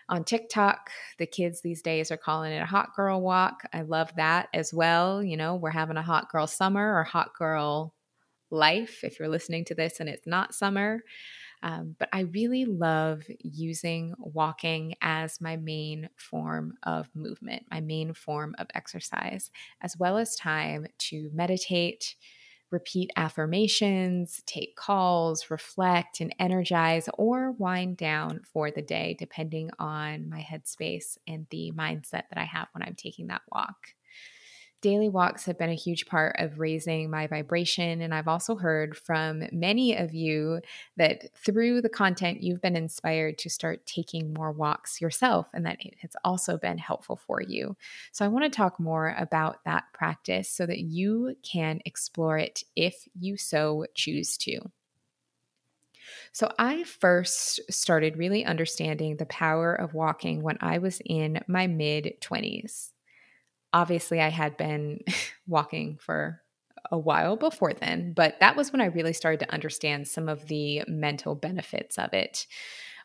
On 0.08 0.24
TikTok, 0.24 0.90
the 1.18 1.26
kids 1.26 1.60
these 1.60 1.82
days 1.82 2.10
are 2.10 2.16
calling 2.16 2.52
it 2.52 2.60
a 2.60 2.66
hot 2.66 2.96
girl 2.96 3.20
walk. 3.20 3.62
I 3.72 3.82
love 3.82 4.10
that 4.16 4.48
as 4.52 4.74
well. 4.74 5.22
You 5.22 5.36
know, 5.36 5.54
we're 5.54 5.70
having 5.70 5.96
a 5.96 6.02
hot 6.02 6.30
girl 6.32 6.48
summer 6.48 6.98
or 6.98 7.04
hot 7.04 7.30
girl 7.38 7.94
life 8.50 9.04
if 9.04 9.20
you're 9.20 9.28
listening 9.28 9.64
to 9.66 9.74
this 9.76 10.00
and 10.00 10.08
it's 10.08 10.26
not 10.26 10.52
summer. 10.52 11.04
Um, 11.62 11.96
but 11.98 12.08
I 12.12 12.20
really 12.20 12.64
love 12.64 13.24
using 13.40 14.14
walking 14.18 14.94
as 15.02 15.40
my 15.40 15.56
main 15.56 16.08
form 16.16 16.74
of 16.82 17.08
movement, 17.14 17.64
my 17.70 17.80
main 17.80 18.14
form 18.14 18.54
of 18.58 18.66
exercise, 18.74 19.50
as 19.82 19.96
well 19.98 20.16
as 20.16 20.36
time 20.36 20.86
to 20.98 21.30
meditate, 21.34 22.14
repeat 22.70 23.10
affirmations, 23.16 24.42
take 24.46 24.76
calls, 24.76 25.50
reflect, 25.50 26.20
and 26.20 26.34
energize 26.38 27.08
or 27.14 27.52
wind 27.52 27.96
down 27.96 28.40
for 28.52 28.70
the 28.70 28.82
day, 28.82 29.16
depending 29.18 29.70
on 29.78 30.28
my 30.30 30.40
headspace 30.40 31.18
and 31.26 31.46
the 31.50 31.72
mindset 31.76 32.28
that 32.30 32.38
I 32.38 32.44
have 32.44 32.68
when 32.72 32.82
I'm 32.82 32.94
taking 32.94 33.26
that 33.26 33.42
walk 33.52 33.76
daily 34.80 35.08
walks 35.08 35.44
have 35.44 35.58
been 35.58 35.70
a 35.70 35.74
huge 35.74 36.06
part 36.06 36.36
of 36.38 36.58
raising 36.58 37.10
my 37.10 37.26
vibration. 37.26 38.00
And 38.00 38.14
I've 38.14 38.28
also 38.28 38.56
heard 38.56 38.96
from 38.96 39.44
many 39.52 39.96
of 39.96 40.14
you 40.14 40.60
that 40.96 41.34
through 41.36 41.82
the 41.82 41.88
content, 41.88 42.42
you've 42.42 42.62
been 42.62 42.76
inspired 42.76 43.38
to 43.38 43.50
start 43.50 43.86
taking 43.86 44.32
more 44.32 44.52
walks 44.52 45.00
yourself 45.00 45.48
and 45.52 45.66
that 45.66 45.78
it 45.80 45.94
has 46.00 46.12
also 46.24 46.56
been 46.56 46.78
helpful 46.78 47.16
for 47.16 47.42
you. 47.42 47.76
So 48.12 48.24
I 48.24 48.28
want 48.28 48.44
to 48.44 48.50
talk 48.50 48.80
more 48.80 49.14
about 49.18 49.64
that 49.64 49.84
practice 49.92 50.50
so 50.50 50.66
that 50.66 50.80
you 50.80 51.36
can 51.42 51.80
explore 51.84 52.38
it 52.38 52.62
if 52.76 53.06
you 53.18 53.36
so 53.36 53.86
choose 53.94 54.36
to. 54.38 54.60
So, 56.32 56.50
I 56.58 56.84
first 56.84 57.60
started 57.72 58.16
really 58.16 58.44
understanding 58.44 59.16
the 59.16 59.26
power 59.26 59.74
of 59.74 59.94
walking 59.94 60.42
when 60.42 60.58
I 60.60 60.78
was 60.78 61.00
in 61.04 61.40
my 61.46 61.66
mid 61.66 62.16
20s 62.20 62.89
obviously 63.72 64.20
I 64.20 64.28
had 64.28 64.56
been 64.56 65.00
walking 65.46 65.98
for 66.00 66.40
a 66.90 66.98
while 66.98 67.36
before 67.36 67.72
then, 67.72 68.12
but 68.14 68.36
that 68.40 68.56
was 68.56 68.72
when 68.72 68.80
I 68.80 68.86
really 68.86 69.12
started 69.12 69.40
to 69.40 69.52
understand 69.52 70.08
some 70.08 70.28
of 70.28 70.46
the 70.46 70.82
mental 70.88 71.34
benefits 71.34 71.98
of 71.98 72.12
it. 72.12 72.46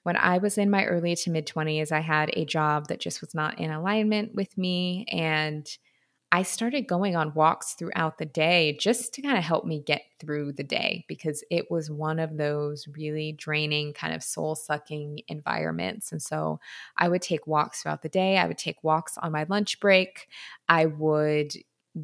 When 0.04 0.16
I 0.16 0.38
was 0.38 0.58
in 0.58 0.70
my 0.70 0.86
early 0.86 1.16
to 1.16 1.32
mid 1.32 1.48
20s, 1.48 1.92
I 1.92 2.00
had 2.00 2.30
a 2.34 2.46
job 2.46 2.88
that 2.88 3.00
just 3.00 3.22
was 3.22 3.34
not 3.34 3.60
in 3.60 3.72
alignment 3.72 4.36
with 4.36 4.58
me. 4.58 5.06
And 5.12 5.68
I 6.36 6.44
started 6.44 6.86
going 6.86 7.16
on 7.16 7.34
walks 7.34 7.76
throughout 7.76 8.18
the 8.18 8.26
day 8.26 8.76
just 8.78 9.14
to 9.14 9.22
kind 9.22 9.38
of 9.38 9.44
help 9.46 9.64
me 9.64 9.80
get 9.80 10.02
through 10.20 10.52
the 10.52 10.66
day 10.66 11.06
because 11.08 11.46
it 11.50 11.72
was 11.72 11.90
one 11.90 12.20
of 12.20 12.36
those 12.36 12.90
really 12.90 13.32
draining, 13.32 13.94
kind 13.94 14.14
of 14.14 14.22
soul 14.22 14.54
sucking 14.54 15.22
environments. 15.30 16.12
And 16.12 16.22
so 16.22 16.60
I 16.98 17.08
would 17.08 17.22
take 17.22 17.48
walks 17.48 17.82
throughout 17.84 18.02
the 18.02 18.10
day. 18.10 18.38
I 18.38 18.48
would 18.48 18.58
take 18.58 18.84
walks 18.84 19.18
on 19.18 19.32
my 19.32 19.46
lunch 19.48 19.80
break. 19.80 20.28
I 20.68 20.88
would 20.88 21.54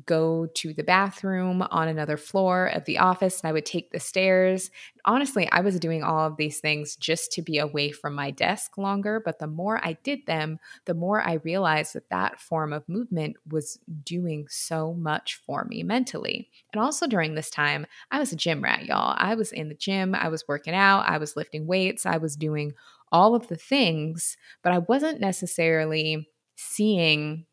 go 0.06 0.48
to 0.56 0.74
the 0.74 0.84
bathroom 0.84 1.62
on 1.70 1.88
another 1.88 2.16
floor 2.16 2.68
of 2.68 2.86
the 2.86 2.98
office 2.98 3.42
and 3.42 3.50
I 3.50 3.52
would 3.52 3.66
take 3.66 3.92
the 3.92 4.00
stairs. 4.00 4.72
Honestly, 5.04 5.50
I 5.52 5.62
was 5.62 5.80
doing 5.80 6.02
all 6.02 6.28
of 6.28 6.38
these 6.38 6.60
things 6.60 6.96
just 6.96 7.32
to 7.34 7.42
be 7.42 7.58
away 7.58 7.92
from 7.92 8.14
my 8.14 8.32
desk 8.32 8.78
longer. 8.78 9.22
But 9.24 9.40
the 9.40 9.48
more 9.48 9.84
I 9.84 9.98
did 10.04 10.26
them, 10.26 10.60
the 10.86 10.94
more 10.94 11.22
I 11.22 11.34
realized 11.44 11.94
that 11.94 12.10
that 12.10 12.40
form 12.40 12.72
of 12.72 12.88
movement 12.88 13.36
was 13.50 13.80
doing 14.06 14.48
so 14.50 14.94
much 14.94 15.36
for 15.46 15.66
me 15.66 15.84
mentally. 15.84 16.50
And 16.72 16.82
also 16.82 17.06
during 17.06 17.36
this 17.36 17.50
time, 17.50 17.86
I 18.12 18.20
was 18.20 18.32
a 18.32 18.38
gym 18.38 18.64
rat, 18.64 18.86
y'all. 18.86 19.16
I 19.18 19.36
was 19.36 19.52
in 19.52 19.68
the 19.68 19.76
gym, 19.76 20.16
I 20.16 20.30
was 20.30 20.48
working 20.48 20.74
out, 20.74 21.10
I 21.10 21.18
was 21.18 21.36
lifting 21.36 21.68
weights, 21.68 22.06
I 22.06 22.18
was 22.18 22.38
doing 22.38 22.74
all 23.12 23.36
of 23.36 23.50
the 23.50 23.58
things, 23.58 24.38
but 24.64 24.72
I 24.72 24.78
wasn't 24.78 25.20
necessarily 25.20 26.30
seeing 26.56 27.46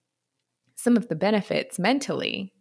some 0.78 0.96
of 0.96 1.08
the 1.08 1.16
benefits 1.16 1.78
mentally 1.78 2.52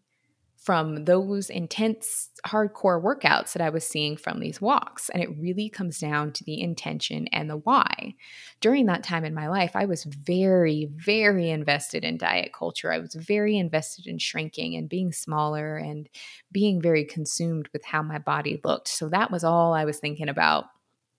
from 0.58 1.06
those 1.06 1.52
intense 1.52 2.30
hardcore 2.46 3.02
workouts 3.02 3.54
that 3.54 3.62
I 3.62 3.70
was 3.70 3.88
seeing 3.88 4.18
from 4.18 4.40
these 4.40 4.60
walks. 4.60 5.08
And 5.08 5.22
it 5.22 5.30
really 5.40 5.70
comes 5.70 6.00
down 6.00 6.34
to 6.34 6.44
the 6.44 6.60
intention 6.60 7.28
and 7.32 7.48
the 7.48 7.58
why. 7.58 8.16
During 8.60 8.88
that 8.88 9.04
time 9.04 9.24
in 9.24 9.36
my 9.36 9.48
life, 9.48 9.76
I 9.76 9.86
was 9.86 10.04
very, 10.04 10.90
very 10.92 11.52
invested 11.52 12.04
in 12.04 12.18
diet 12.18 12.54
culture. 12.54 12.92
I 12.92 12.98
was 12.98 13.14
very 13.14 13.56
invested 13.56 14.08
in 14.08 14.18
shrinking 14.18 14.76
and 14.76 14.90
being 14.90 15.14
smaller 15.14 15.78
and 15.78 16.10
being 16.52 16.82
very 16.82 17.06
consumed 17.06 17.70
with 17.72 17.86
how 17.86 18.02
my 18.02 18.18
body 18.18 18.60
looked. 18.66 18.88
So 18.88 19.10
that 19.10 19.32
was 19.32 19.44
all 19.44 19.74
I 19.74 19.86
was 19.86 20.00
thinking 20.00 20.28
about 20.28 20.66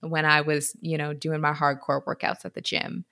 when 0.00 0.24
I 0.24 0.40
was, 0.40 0.76
you 0.80 0.98
know, 0.98 1.14
doing 1.14 1.40
my 1.40 1.52
hardcore 1.52 2.04
workouts 2.04 2.44
at 2.44 2.54
the 2.54 2.60
gym. 2.60 3.04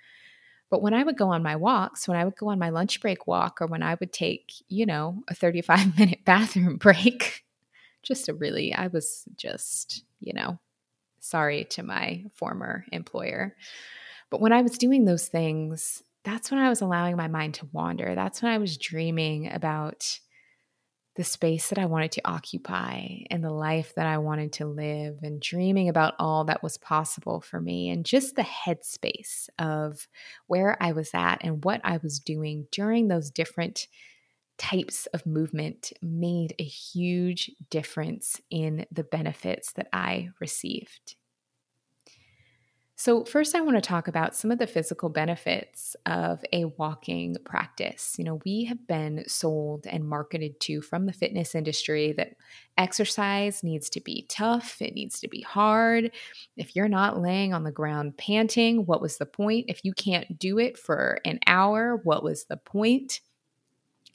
But 0.70 0.82
when 0.82 0.94
I 0.94 1.04
would 1.04 1.16
go 1.16 1.28
on 1.28 1.42
my 1.42 1.56
walks, 1.56 2.08
when 2.08 2.16
I 2.16 2.24
would 2.24 2.36
go 2.36 2.48
on 2.48 2.58
my 2.58 2.70
lunch 2.70 3.00
break 3.00 3.26
walk, 3.26 3.60
or 3.60 3.66
when 3.66 3.82
I 3.82 3.96
would 4.00 4.12
take, 4.12 4.52
you 4.68 4.86
know, 4.86 5.22
a 5.28 5.34
35 5.34 5.98
minute 5.98 6.24
bathroom 6.24 6.76
break, 6.78 7.44
just 8.02 8.28
a 8.28 8.34
really, 8.34 8.74
I 8.74 8.88
was 8.88 9.24
just, 9.36 10.04
you 10.20 10.32
know, 10.32 10.58
sorry 11.20 11.64
to 11.70 11.82
my 11.82 12.24
former 12.34 12.84
employer. 12.92 13.56
But 14.30 14.40
when 14.40 14.52
I 14.52 14.62
was 14.62 14.78
doing 14.78 15.04
those 15.04 15.28
things, 15.28 16.02
that's 16.24 16.50
when 16.50 16.60
I 16.60 16.68
was 16.68 16.80
allowing 16.80 17.16
my 17.16 17.28
mind 17.28 17.54
to 17.54 17.68
wander. 17.72 18.14
That's 18.14 18.42
when 18.42 18.52
I 18.52 18.58
was 18.58 18.76
dreaming 18.76 19.52
about 19.52 20.18
the 21.16 21.24
space 21.24 21.70
that 21.70 21.78
I 21.78 21.86
wanted 21.86 22.12
to 22.12 22.22
occupy 22.24 23.24
and 23.30 23.42
the 23.42 23.50
life 23.50 23.94
that 23.96 24.06
I 24.06 24.18
wanted 24.18 24.52
to 24.54 24.66
live, 24.66 25.18
and 25.22 25.40
dreaming 25.40 25.88
about 25.88 26.14
all 26.18 26.44
that 26.44 26.62
was 26.62 26.76
possible 26.76 27.40
for 27.40 27.60
me, 27.60 27.88
and 27.90 28.04
just 28.04 28.36
the 28.36 28.42
headspace 28.42 29.48
of 29.58 30.08
where 30.46 30.76
I 30.80 30.92
was 30.92 31.10
at 31.14 31.38
and 31.40 31.64
what 31.64 31.80
I 31.84 31.98
was 31.98 32.20
doing 32.20 32.68
during 32.70 33.08
those 33.08 33.30
different 33.30 33.88
types 34.58 35.06
of 35.06 35.26
movement 35.26 35.92
made 36.00 36.54
a 36.58 36.64
huge 36.64 37.50
difference 37.70 38.40
in 38.50 38.86
the 38.90 39.04
benefits 39.04 39.72
that 39.72 39.88
I 39.92 40.30
received. 40.40 41.16
So, 42.98 43.26
first, 43.26 43.54
I 43.54 43.60
want 43.60 43.76
to 43.76 43.82
talk 43.82 44.08
about 44.08 44.34
some 44.34 44.50
of 44.50 44.58
the 44.58 44.66
physical 44.66 45.10
benefits 45.10 45.96
of 46.06 46.42
a 46.50 46.64
walking 46.64 47.36
practice. 47.44 48.14
You 48.16 48.24
know, 48.24 48.40
we 48.46 48.64
have 48.64 48.86
been 48.86 49.22
sold 49.28 49.86
and 49.86 50.08
marketed 50.08 50.58
to 50.60 50.80
from 50.80 51.04
the 51.04 51.12
fitness 51.12 51.54
industry 51.54 52.12
that 52.12 52.36
exercise 52.78 53.62
needs 53.62 53.90
to 53.90 54.00
be 54.00 54.24
tough, 54.30 54.80
it 54.80 54.94
needs 54.94 55.20
to 55.20 55.28
be 55.28 55.42
hard. 55.42 56.10
If 56.56 56.74
you're 56.74 56.88
not 56.88 57.20
laying 57.20 57.52
on 57.52 57.64
the 57.64 57.70
ground 57.70 58.16
panting, 58.16 58.86
what 58.86 59.02
was 59.02 59.18
the 59.18 59.26
point? 59.26 59.66
If 59.68 59.84
you 59.84 59.92
can't 59.92 60.38
do 60.38 60.58
it 60.58 60.78
for 60.78 61.18
an 61.26 61.38
hour, 61.46 62.00
what 62.02 62.22
was 62.22 62.44
the 62.44 62.56
point? 62.56 63.20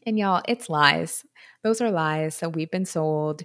And 0.07 0.17
y'all, 0.17 0.41
it's 0.47 0.69
lies. 0.69 1.23
Those 1.61 1.81
are 1.81 1.91
lies 1.91 2.39
that 2.39 2.55
we've 2.55 2.71
been 2.71 2.85
sold 2.85 3.43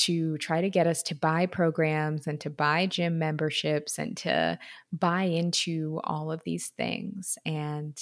to 0.00 0.38
try 0.38 0.60
to 0.60 0.70
get 0.70 0.86
us 0.86 1.02
to 1.04 1.14
buy 1.14 1.46
programs 1.46 2.26
and 2.26 2.40
to 2.40 2.50
buy 2.50 2.86
gym 2.86 3.18
memberships 3.18 3.98
and 3.98 4.16
to 4.18 4.58
buy 4.92 5.22
into 5.22 6.00
all 6.04 6.30
of 6.30 6.42
these 6.44 6.68
things. 6.76 7.38
And 7.44 7.98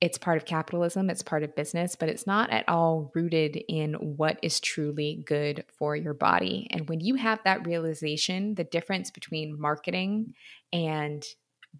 it's 0.00 0.18
part 0.18 0.36
of 0.36 0.44
capitalism, 0.44 1.08
it's 1.08 1.22
part 1.22 1.42
of 1.42 1.54
business, 1.54 1.96
but 1.96 2.08
it's 2.08 2.26
not 2.26 2.50
at 2.50 2.68
all 2.68 3.10
rooted 3.14 3.56
in 3.68 3.94
what 3.94 4.38
is 4.42 4.60
truly 4.60 5.22
good 5.24 5.64
for 5.78 5.96
your 5.96 6.12
body. 6.12 6.66
And 6.70 6.88
when 6.88 7.00
you 7.00 7.14
have 7.14 7.40
that 7.44 7.66
realization, 7.66 8.54
the 8.54 8.64
difference 8.64 9.10
between 9.10 9.58
marketing 9.58 10.34
and 10.72 11.24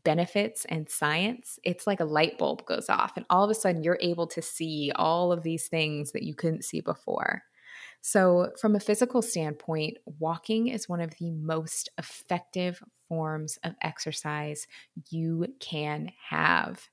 benefits 0.04 0.64
and 0.64 0.88
science, 0.88 1.58
it's 1.64 1.86
like 1.86 2.00
a 2.00 2.04
light 2.04 2.38
bulb 2.38 2.64
goes 2.64 2.88
off, 2.88 3.12
and 3.16 3.26
all 3.28 3.44
of 3.44 3.50
a 3.50 3.54
sudden 3.54 3.82
you're 3.82 3.98
able 4.00 4.26
to 4.28 4.42
see 4.42 4.90
all 4.96 5.30
of 5.30 5.42
these 5.42 5.68
things 5.68 6.12
that 6.12 6.22
you 6.22 6.34
couldn't 6.34 6.64
see 6.64 6.80
before. 6.80 7.42
So, 8.06 8.50
from 8.60 8.76
a 8.76 8.80
physical 8.80 9.22
standpoint, 9.22 9.96
walking 10.18 10.68
is 10.68 10.90
one 10.90 11.00
of 11.00 11.14
the 11.18 11.30
most 11.30 11.88
effective 11.96 12.82
forms 13.08 13.58
of 13.64 13.72
exercise 13.80 14.66
you 15.08 15.46
can 15.58 16.10
have. 16.28 16.86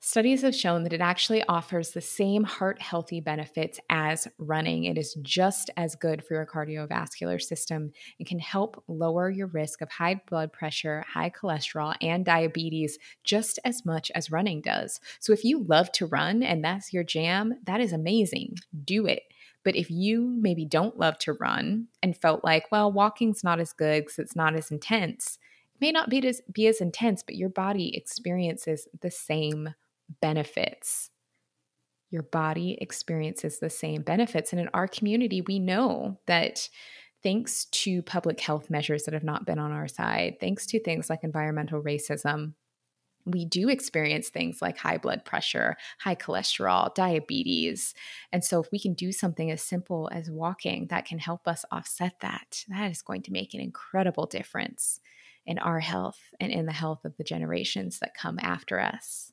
Studies 0.00 0.42
have 0.42 0.54
shown 0.54 0.82
that 0.82 0.92
it 0.92 1.00
actually 1.00 1.42
offers 1.44 1.92
the 1.92 2.02
same 2.02 2.44
heart 2.44 2.82
healthy 2.82 3.20
benefits 3.20 3.80
as 3.88 4.28
running. 4.36 4.84
It 4.84 4.98
is 4.98 5.14
just 5.22 5.70
as 5.78 5.94
good 5.94 6.22
for 6.22 6.34
your 6.34 6.44
cardiovascular 6.44 7.40
system 7.40 7.92
and 8.18 8.28
can 8.28 8.38
help 8.38 8.84
lower 8.88 9.30
your 9.30 9.46
risk 9.46 9.80
of 9.80 9.88
high 9.88 10.20
blood 10.28 10.52
pressure, 10.52 11.06
high 11.08 11.30
cholesterol, 11.30 11.94
and 12.02 12.22
diabetes 12.22 12.98
just 13.24 13.58
as 13.64 13.86
much 13.86 14.10
as 14.14 14.30
running 14.30 14.60
does. 14.60 15.00
So 15.20 15.32
if 15.32 15.42
you 15.42 15.64
love 15.64 15.90
to 15.92 16.04
run 16.06 16.42
and 16.42 16.62
that's 16.62 16.92
your 16.92 17.04
jam, 17.04 17.54
that 17.64 17.80
is 17.80 17.94
amazing. 17.94 18.56
Do 18.84 19.06
it. 19.06 19.22
But 19.64 19.76
if 19.76 19.90
you 19.90 20.36
maybe 20.40 20.64
don't 20.64 20.98
love 20.98 21.18
to 21.18 21.34
run 21.34 21.86
and 22.02 22.16
felt 22.16 22.44
like, 22.44 22.70
well, 22.72 22.90
walking's 22.90 23.44
not 23.44 23.60
as 23.60 23.72
good 23.72 24.04
because 24.04 24.18
it's 24.18 24.36
not 24.36 24.54
as 24.54 24.70
intense, 24.70 25.38
it 25.74 25.80
may 25.80 25.92
not 25.92 26.10
be 26.10 26.26
as, 26.26 26.40
be 26.52 26.66
as 26.66 26.80
intense, 26.80 27.22
but 27.22 27.36
your 27.36 27.48
body 27.48 27.96
experiences 27.96 28.88
the 29.00 29.10
same 29.10 29.74
benefits. 30.20 31.10
Your 32.10 32.22
body 32.22 32.76
experiences 32.80 33.58
the 33.58 33.70
same 33.70 34.02
benefits. 34.02 34.52
And 34.52 34.60
in 34.60 34.68
our 34.74 34.86
community, 34.86 35.40
we 35.40 35.58
know 35.58 36.18
that 36.26 36.68
thanks 37.22 37.66
to 37.66 38.02
public 38.02 38.40
health 38.40 38.68
measures 38.68 39.04
that 39.04 39.14
have 39.14 39.24
not 39.24 39.46
been 39.46 39.58
on 39.58 39.72
our 39.72 39.88
side, 39.88 40.36
thanks 40.40 40.66
to 40.66 40.80
things 40.80 41.08
like 41.08 41.22
environmental 41.22 41.80
racism, 41.82 42.54
we 43.24 43.44
do 43.44 43.68
experience 43.68 44.28
things 44.28 44.60
like 44.60 44.78
high 44.78 44.98
blood 44.98 45.24
pressure, 45.24 45.76
high 46.00 46.14
cholesterol, 46.14 46.94
diabetes. 46.94 47.94
And 48.32 48.44
so, 48.44 48.60
if 48.60 48.70
we 48.72 48.78
can 48.78 48.94
do 48.94 49.12
something 49.12 49.50
as 49.50 49.62
simple 49.62 50.08
as 50.12 50.30
walking 50.30 50.86
that 50.88 51.06
can 51.06 51.18
help 51.18 51.46
us 51.46 51.64
offset 51.70 52.14
that, 52.20 52.64
that 52.68 52.90
is 52.90 53.02
going 53.02 53.22
to 53.22 53.32
make 53.32 53.54
an 53.54 53.60
incredible 53.60 54.26
difference 54.26 55.00
in 55.46 55.58
our 55.58 55.80
health 55.80 56.20
and 56.40 56.52
in 56.52 56.66
the 56.66 56.72
health 56.72 57.04
of 57.04 57.16
the 57.16 57.24
generations 57.24 57.98
that 57.98 58.14
come 58.14 58.38
after 58.40 58.80
us. 58.80 59.32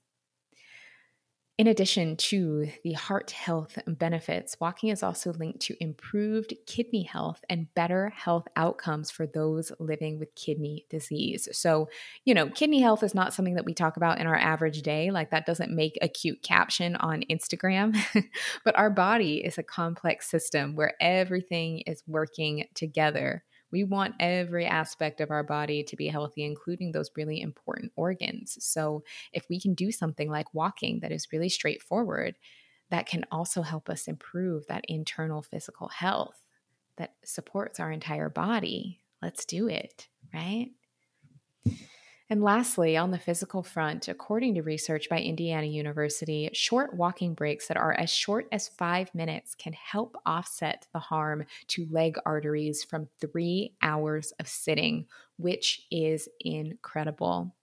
In 1.59 1.67
addition 1.67 2.15
to 2.15 2.71
the 2.85 2.93
heart 2.93 3.31
health 3.31 3.77
benefits, 3.85 4.55
walking 4.61 4.91
is 4.91 5.03
also 5.03 5.33
linked 5.33 5.59
to 5.63 5.75
improved 5.83 6.53
kidney 6.65 7.03
health 7.03 7.43
and 7.49 7.67
better 7.75 8.13
health 8.15 8.47
outcomes 8.55 9.11
for 9.11 9.27
those 9.27 9.69
living 9.77 10.19
with 10.19 10.33
kidney 10.35 10.85
disease. 10.89 11.49
So, 11.51 11.89
you 12.23 12.33
know, 12.33 12.47
kidney 12.47 12.79
health 12.79 13.03
is 13.03 13.13
not 13.13 13.33
something 13.33 13.55
that 13.55 13.65
we 13.65 13.73
talk 13.73 13.97
about 13.97 14.19
in 14.19 14.25
our 14.25 14.37
average 14.37 14.83
day. 14.83 15.11
Like, 15.11 15.31
that 15.31 15.45
doesn't 15.45 15.75
make 15.75 15.97
a 16.01 16.07
cute 16.07 16.41
caption 16.43 16.95
on 16.95 17.25
Instagram. 17.29 17.93
but 18.63 18.79
our 18.79 18.89
body 18.89 19.43
is 19.43 19.57
a 19.57 19.63
complex 19.63 20.29
system 20.29 20.77
where 20.77 20.93
everything 21.01 21.79
is 21.79 22.01
working 22.07 22.67
together 22.73 23.43
we 23.71 23.83
want 23.83 24.15
every 24.19 24.65
aspect 24.65 25.21
of 25.21 25.31
our 25.31 25.43
body 25.43 25.83
to 25.83 25.95
be 25.95 26.07
healthy, 26.07 26.43
including 26.43 26.91
those 26.91 27.11
really 27.15 27.41
important 27.41 27.91
organs. 27.95 28.57
So, 28.63 29.03
if 29.33 29.47
we 29.49 29.59
can 29.59 29.73
do 29.73 29.91
something 29.91 30.29
like 30.29 30.53
walking 30.53 30.99
that 31.01 31.11
is 31.11 31.31
really 31.31 31.49
straightforward, 31.49 32.35
that 32.89 33.05
can 33.05 33.25
also 33.31 33.61
help 33.61 33.89
us 33.89 34.07
improve 34.07 34.65
that 34.67 34.85
internal 34.87 35.41
physical 35.41 35.87
health 35.89 36.41
that 36.97 37.13
supports 37.23 37.79
our 37.79 37.91
entire 37.91 38.29
body. 38.29 39.01
Let's 39.21 39.45
do 39.45 39.67
it, 39.67 40.07
right? 40.33 40.71
And 42.31 42.43
lastly, 42.43 42.95
on 42.95 43.09
the 43.09 43.17
physical 43.17 43.63
front, 43.63 44.07
according 44.07 44.53
to 44.53 44.61
research 44.61 45.09
by 45.09 45.19
Indiana 45.19 45.65
University, 45.65 46.49
short 46.53 46.93
walking 46.93 47.33
breaks 47.33 47.67
that 47.67 47.77
are 47.77 47.93
as 47.93 48.11
short 48.11 48.47
as 48.51 48.67
five 48.67 49.13
minutes 49.15 49.55
can 49.55 49.73
help 49.73 50.15
offset 50.27 50.87
the 50.93 50.99
harm 50.99 51.45
to 51.69 51.87
leg 51.89 52.17
arteries 52.27 52.83
from 52.83 53.09
three 53.19 53.73
hours 53.81 54.31
of 54.39 54.47
sitting, 54.47 55.07
which 55.37 55.87
is 55.89 56.29
incredible. 56.39 57.55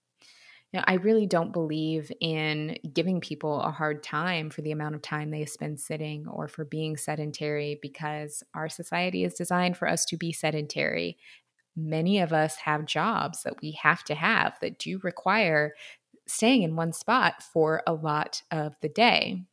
Now, 0.73 0.83
I 0.85 0.95
really 0.95 1.27
don't 1.27 1.53
believe 1.53 2.11
in 2.19 2.77
giving 2.91 3.21
people 3.21 3.61
a 3.61 3.71
hard 3.71 4.03
time 4.03 4.49
for 4.49 4.61
the 4.61 4.73
amount 4.73 4.95
of 4.95 5.01
time 5.01 5.31
they 5.31 5.45
spend 5.45 5.79
sitting 5.79 6.27
or 6.27 6.49
for 6.49 6.65
being 6.65 6.97
sedentary 6.97 7.79
because 7.81 8.43
our 8.53 8.67
society 8.67 9.23
is 9.23 9.33
designed 9.33 9.77
for 9.77 9.87
us 9.87 10.03
to 10.05 10.17
be 10.17 10.33
sedentary 10.33 11.17
many 11.77 12.19
of 12.19 12.33
us 12.33 12.55
have 12.57 12.85
jobs 12.85 13.43
that 13.43 13.61
we 13.61 13.71
have 13.83 14.03
to 14.05 14.15
have 14.15 14.57
that 14.61 14.79
do 14.79 14.99
require 15.03 15.73
staying 16.25 16.63
in 16.63 16.75
one 16.75 16.91
spot 16.91 17.41
for 17.41 17.83
a 17.87 17.93
lot 17.93 18.41
of 18.51 18.75
the 18.81 18.89
day. 18.89 19.43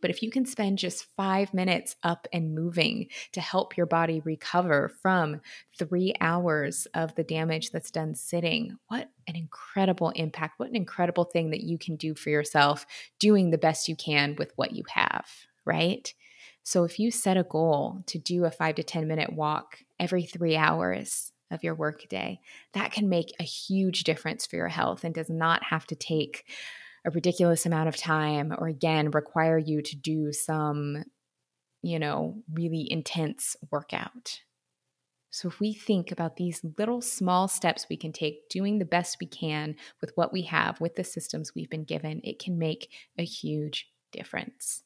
But 0.00 0.10
if 0.10 0.22
you 0.22 0.30
can 0.30 0.46
spend 0.46 0.78
just 0.78 1.06
five 1.16 1.52
minutes 1.52 1.96
up 2.02 2.26
and 2.32 2.54
moving 2.54 3.08
to 3.32 3.40
help 3.40 3.76
your 3.76 3.86
body 3.86 4.20
recover 4.20 4.90
from 5.02 5.40
three 5.78 6.14
hours 6.20 6.86
of 6.94 7.14
the 7.14 7.24
damage 7.24 7.70
that's 7.70 7.90
done 7.90 8.14
sitting, 8.14 8.78
what 8.88 9.10
an 9.28 9.36
incredible 9.36 10.10
impact. 10.10 10.58
What 10.58 10.70
an 10.70 10.76
incredible 10.76 11.24
thing 11.24 11.50
that 11.50 11.64
you 11.64 11.78
can 11.78 11.96
do 11.96 12.14
for 12.14 12.30
yourself, 12.30 12.86
doing 13.18 13.50
the 13.50 13.58
best 13.58 13.88
you 13.88 13.96
can 13.96 14.36
with 14.38 14.52
what 14.56 14.72
you 14.72 14.84
have, 14.88 15.26
right? 15.64 16.12
So 16.62 16.84
if 16.84 16.98
you 16.98 17.10
set 17.10 17.36
a 17.36 17.44
goal 17.44 18.02
to 18.06 18.18
do 18.18 18.44
a 18.44 18.50
five 18.50 18.76
to 18.76 18.82
10 18.82 19.06
minute 19.06 19.32
walk 19.32 19.78
every 19.98 20.24
three 20.24 20.56
hours, 20.56 21.32
of 21.50 21.64
your 21.64 21.74
workday. 21.74 22.40
That 22.72 22.92
can 22.92 23.08
make 23.08 23.34
a 23.38 23.44
huge 23.44 24.04
difference 24.04 24.46
for 24.46 24.56
your 24.56 24.68
health 24.68 25.04
and 25.04 25.14
does 25.14 25.30
not 25.30 25.64
have 25.64 25.86
to 25.88 25.94
take 25.94 26.44
a 27.04 27.10
ridiculous 27.10 27.66
amount 27.66 27.88
of 27.88 27.96
time 27.96 28.52
or 28.58 28.68
again 28.68 29.10
require 29.10 29.58
you 29.58 29.80
to 29.82 29.96
do 29.96 30.32
some 30.32 31.04
you 31.82 31.98
know 31.98 32.42
really 32.52 32.86
intense 32.90 33.56
workout. 33.70 34.40
So, 35.30 35.48
if 35.48 35.60
we 35.60 35.72
think 35.72 36.10
about 36.10 36.36
these 36.36 36.60
little 36.76 37.00
small 37.00 37.46
steps 37.46 37.86
we 37.88 37.96
can 37.96 38.12
take, 38.12 38.48
doing 38.48 38.78
the 38.78 38.84
best 38.84 39.18
we 39.20 39.26
can 39.26 39.76
with 40.00 40.10
what 40.16 40.32
we 40.32 40.42
have, 40.42 40.80
with 40.80 40.96
the 40.96 41.04
systems 41.04 41.54
we've 41.54 41.70
been 41.70 41.84
given, 41.84 42.20
it 42.24 42.40
can 42.40 42.58
make 42.58 42.90
a 43.16 43.24
huge 43.24 43.88
difference. 44.12 44.82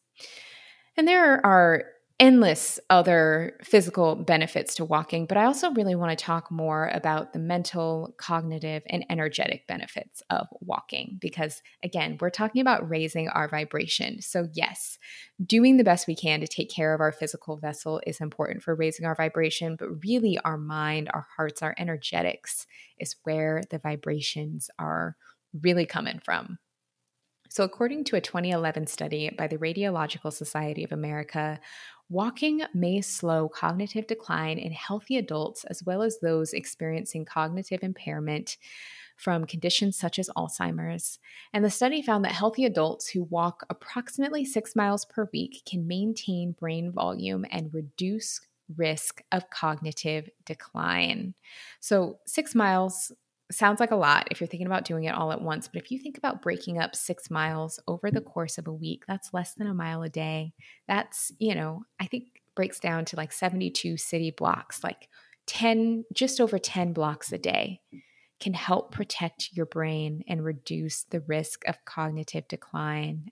And 0.96 1.08
there 1.08 1.44
are 1.44 1.84
endless 2.20 2.78
other 2.90 3.58
physical 3.64 4.14
benefits 4.14 4.76
to 4.76 4.84
walking, 4.84 5.26
but 5.26 5.36
I 5.36 5.44
also 5.44 5.72
really 5.72 5.96
want 5.96 6.16
to 6.16 6.24
talk 6.24 6.48
more 6.48 6.88
about 6.94 7.32
the 7.32 7.40
mental, 7.40 8.14
cognitive, 8.18 8.84
and 8.88 9.04
energetic 9.10 9.66
benefits 9.66 10.22
of 10.30 10.46
walking 10.60 11.18
because, 11.20 11.60
again, 11.82 12.16
we're 12.20 12.30
talking 12.30 12.60
about 12.62 12.88
raising 12.88 13.28
our 13.28 13.48
vibration. 13.48 14.22
So, 14.22 14.46
yes, 14.52 14.96
doing 15.44 15.76
the 15.76 15.84
best 15.84 16.06
we 16.06 16.14
can 16.14 16.40
to 16.40 16.46
take 16.46 16.70
care 16.70 16.94
of 16.94 17.00
our 17.00 17.12
physical 17.12 17.56
vessel 17.56 18.00
is 18.06 18.20
important 18.20 18.62
for 18.62 18.76
raising 18.76 19.06
our 19.06 19.16
vibration, 19.16 19.74
but 19.76 20.04
really, 20.04 20.38
our 20.44 20.56
mind, 20.56 21.10
our 21.12 21.26
hearts, 21.36 21.62
our 21.62 21.74
energetics 21.78 22.66
is 22.98 23.16
where 23.24 23.62
the 23.70 23.78
vibrations 23.78 24.70
are 24.78 25.16
really 25.62 25.86
coming 25.86 26.20
from. 26.24 26.58
So, 27.54 27.62
according 27.62 28.02
to 28.06 28.16
a 28.16 28.20
2011 28.20 28.88
study 28.88 29.30
by 29.30 29.46
the 29.46 29.58
Radiological 29.58 30.32
Society 30.32 30.82
of 30.82 30.90
America, 30.90 31.60
walking 32.08 32.62
may 32.74 33.00
slow 33.00 33.48
cognitive 33.48 34.06
decline 34.06 34.58
in 34.58 34.72
healthy 34.72 35.16
adults 35.16 35.64
as 35.64 35.82
well 35.82 36.02
as 36.02 36.18
those 36.18 36.52
experiencing 36.52 37.24
cognitive 37.24 37.82
impairment 37.82 38.56
from 39.16 39.44
conditions 39.44 39.96
such 39.96 40.18
as 40.18 40.30
Alzheimer's. 40.36 41.18
And 41.52 41.64
the 41.64 41.70
study 41.70 42.02
found 42.02 42.24
that 42.24 42.32
healthy 42.32 42.64
adults 42.64 43.08
who 43.08 43.24
walk 43.24 43.64
approximately 43.70 44.44
six 44.44 44.74
miles 44.74 45.04
per 45.04 45.28
week 45.32 45.62
can 45.68 45.86
maintain 45.86 46.52
brain 46.52 46.92
volume 46.92 47.44
and 47.50 47.72
reduce 47.72 48.40
risk 48.76 49.22
of 49.30 49.50
cognitive 49.50 50.28
decline. 50.46 51.34
So, 51.80 52.18
six 52.26 52.54
miles 52.54 53.12
sounds 53.50 53.80
like 53.80 53.90
a 53.90 53.96
lot 53.96 54.28
if 54.30 54.40
you're 54.40 54.48
thinking 54.48 54.66
about 54.66 54.84
doing 54.84 55.04
it 55.04 55.14
all 55.14 55.32
at 55.32 55.40
once, 55.40 55.68
but 55.68 55.82
if 55.82 55.90
you 55.90 55.98
think 55.98 56.18
about 56.18 56.42
breaking 56.42 56.78
up 56.78 56.96
six 56.96 57.30
miles 57.30 57.78
over 57.86 58.10
the 58.10 58.20
course 58.20 58.58
of 58.58 58.66
a 58.66 58.72
week, 58.72 59.04
that's 59.06 59.34
less 59.34 59.54
than 59.54 59.66
a 59.66 59.74
mile 59.74 60.02
a 60.02 60.08
day. 60.08 60.54
That's, 60.88 61.32
you 61.38 61.54
know, 61.54 61.84
I 62.00 62.06
think 62.06 62.24
breaks 62.56 62.80
down 62.80 63.04
to 63.06 63.16
like 63.16 63.32
72 63.32 63.96
city 63.96 64.30
blocks, 64.30 64.82
like 64.82 65.08
10, 65.46 66.04
just 66.12 66.40
over 66.40 66.58
10 66.58 66.92
blocks 66.92 67.32
a 67.32 67.38
day 67.38 67.80
can 68.40 68.54
help 68.54 68.92
protect 68.92 69.50
your 69.52 69.66
brain 69.66 70.24
and 70.28 70.44
reduce 70.44 71.04
the 71.04 71.20
risk 71.20 71.66
of 71.66 71.84
cognitive 71.84 72.46
decline 72.48 73.30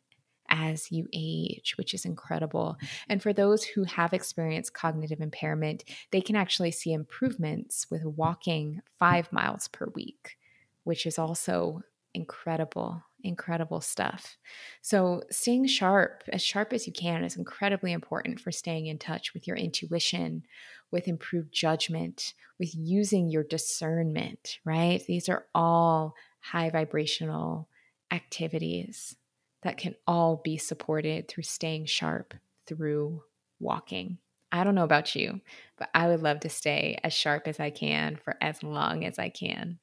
as 0.53 0.93
you 0.93 1.09
age, 1.13 1.75
which 1.77 1.95
is 1.95 2.05
incredible. 2.05 2.77
And 3.09 3.23
for 3.23 3.33
those 3.33 3.65
who 3.65 3.85
have 3.85 4.13
experienced 4.13 4.75
cognitive 4.75 5.21
impairment, 5.21 5.83
they 6.13 6.21
can 6.21 6.37
actually 6.37 6.71
see 6.71 6.93
improvements 6.93 7.87
with 7.91 8.05
walking 8.05 8.83
five 8.99 9.33
miles 9.33 9.67
per 9.69 9.87
week, 9.95 10.37
which 10.85 11.07
is 11.07 11.19
also 11.19 11.83
incredible, 12.15 13.03
incredible 13.25 13.81
stuff. 13.81 14.37
So, 14.83 15.23
staying 15.31 15.67
sharp, 15.69 16.25
as 16.31 16.43
sharp 16.43 16.75
as 16.75 16.87
you 16.87 16.93
can, 16.93 17.25
is 17.25 17.37
incredibly 17.37 17.93
important 17.93 18.39
for 18.39 18.53
staying 18.53 18.87
in 18.87 18.99
touch 18.99 19.33
with 19.33 19.47
your 19.47 19.57
intuition, 19.57 20.45
with 20.91 21.09
improved 21.09 21.53
judgment, 21.53 22.35
with 22.59 22.75
using 22.75 23.31
your 23.31 23.45
discernment, 23.45 24.59
right? 24.67 25.03
These 25.07 25.31
are 25.31 25.47
all 25.55 26.15
high 26.41 26.69
vibrational 26.69 27.69
activities 28.11 29.17
that 29.63 29.77
can 29.77 29.95
all 30.07 30.41
be 30.43 30.57
supported 30.57 31.29
through 31.29 31.45
staying 31.45 31.87
sharp 31.87 32.35
through 32.67 33.23
walking. 33.61 34.19
I 34.51 34.65
don't 34.65 34.75
know 34.75 34.85
about 34.85 35.15
you, 35.15 35.41
but 35.79 35.89
I 35.95 36.09
would 36.09 36.23
love 36.23 36.41
to 36.41 36.51
stay 36.51 36.99
as 37.03 37.15
sharp 37.15 37.49
as 37.49 37.59
I 37.59 37.71
can 37.71 38.17
for 38.17 38.37
as 38.41 38.63
long 38.63 39.05
as 39.05 39.19
I 39.19 39.31
can. 39.31 39.79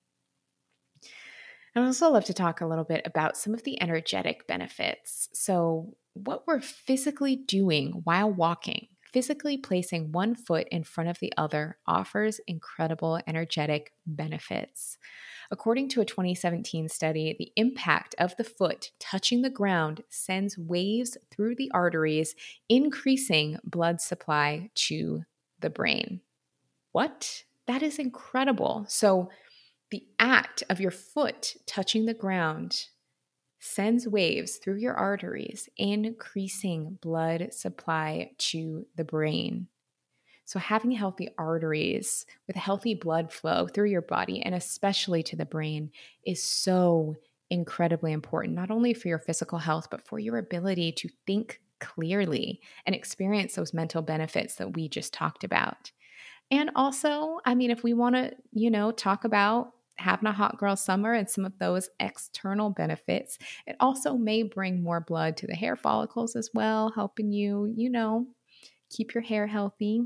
I'd 1.76 1.86
also 1.86 2.10
love 2.10 2.26
to 2.26 2.34
talk 2.34 2.62
a 2.62 2.68
little 2.68 2.84
bit 2.84 3.02
about 3.06 3.38
some 3.38 3.54
of 3.54 3.64
the 3.64 3.82
energetic 3.82 4.48
benefits. 4.48 5.30
So, 5.34 5.96
what 6.14 6.46
we're 6.48 6.62
physically 6.62 7.36
doing 7.36 8.02
while 8.04 8.32
walking, 8.32 8.88
physically 9.14 9.58
placing 9.58 10.12
one 10.12 10.36
foot 10.36 10.68
in 10.72 10.84
front 10.84 11.10
of 11.10 11.20
the 11.20 11.32
other, 11.38 11.78
offers 11.88 12.42
incredible 12.48 13.20
energetic 13.28 13.94
benefits. 14.06 14.98
According 15.52 15.90
to 15.90 16.02
a 16.02 16.06
2017 16.06 16.90
study, 16.90 17.36
the 17.38 17.52
impact 17.56 18.14
of 18.20 18.36
the 18.38 18.44
foot 18.44 18.92
touching 19.00 19.42
the 19.42 19.50
ground 19.50 20.04
sends 20.10 20.58
waves 20.58 21.18
through 21.32 21.56
the 21.56 21.72
arteries, 21.74 22.36
increasing 22.68 23.58
blood 23.64 24.00
supply 24.00 24.70
to 24.76 25.24
the 25.60 25.72
brain. 25.72 26.22
What? 26.92 27.44
That 27.66 27.82
is 27.82 27.98
incredible. 28.00 28.86
So, 28.88 29.30
the 29.92 30.06
act 30.20 30.62
of 30.70 30.80
your 30.80 30.92
foot 30.92 31.56
touching 31.66 32.06
the 32.06 32.14
ground 32.14 32.86
sends 33.60 34.08
waves 34.08 34.58
through 34.58 34.78
your 34.78 34.94
arteries, 34.94 35.68
increasing 35.78 37.00
blood 37.02 37.54
supply 37.54 38.32
to 38.38 38.86
the 38.96 39.04
brain. 39.04 39.68
So, 40.50 40.58
having 40.58 40.90
healthy 40.90 41.30
arteries 41.38 42.26
with 42.48 42.56
healthy 42.56 42.96
blood 42.96 43.32
flow 43.32 43.68
through 43.68 43.92
your 43.92 44.02
body 44.02 44.42
and 44.42 44.56
especially 44.56 45.22
to 45.22 45.36
the 45.36 45.46
brain 45.46 45.92
is 46.26 46.42
so 46.42 47.18
incredibly 47.52 48.14
important, 48.14 48.56
not 48.56 48.72
only 48.72 48.96
for 48.96 49.10
your 49.10 49.20
physical 49.20 49.60
health, 49.60 49.90
but 49.92 50.08
for 50.08 50.18
your 50.18 50.40
ability 50.40 50.92
to 50.94 51.10
think 51.28 51.62
clearly 51.80 52.62
and 52.88 52.96
experience 52.96 53.54
those 53.54 53.76
mental 53.76 54.02
benefits 54.02 54.56
that 54.56 54.74
we 54.74 54.90
just 54.90 55.14
talked 55.14 55.44
about. 55.44 55.92
And 56.50 56.72
also, 56.76 57.38
I 57.46 57.54
mean, 57.54 57.70
if 57.70 57.84
we 57.84 57.94
want 57.94 58.16
to, 58.16 58.34
you 58.52 58.72
know, 58.72 58.92
talk 58.92 59.26
about 59.26 59.74
having 60.00 60.26
a 60.26 60.34
hot 60.34 60.58
girl 60.58 60.76
summer 60.76 61.14
and 61.14 61.30
some 61.30 61.46
of 61.46 61.60
those 61.60 61.92
external 62.00 62.72
benefits, 62.72 63.38
it 63.68 63.76
also 63.80 64.16
may 64.16 64.42
bring 64.42 64.82
more 64.82 65.00
blood 65.00 65.38
to 65.38 65.46
the 65.46 65.56
hair 65.56 65.76
follicles 65.76 66.36
as 66.36 66.50
well, 66.56 66.92
helping 66.96 67.32
you, 67.32 67.72
you 67.78 67.92
know, 67.92 68.26
keep 68.90 69.14
your 69.14 69.22
hair 69.22 69.46
healthy, 69.46 70.02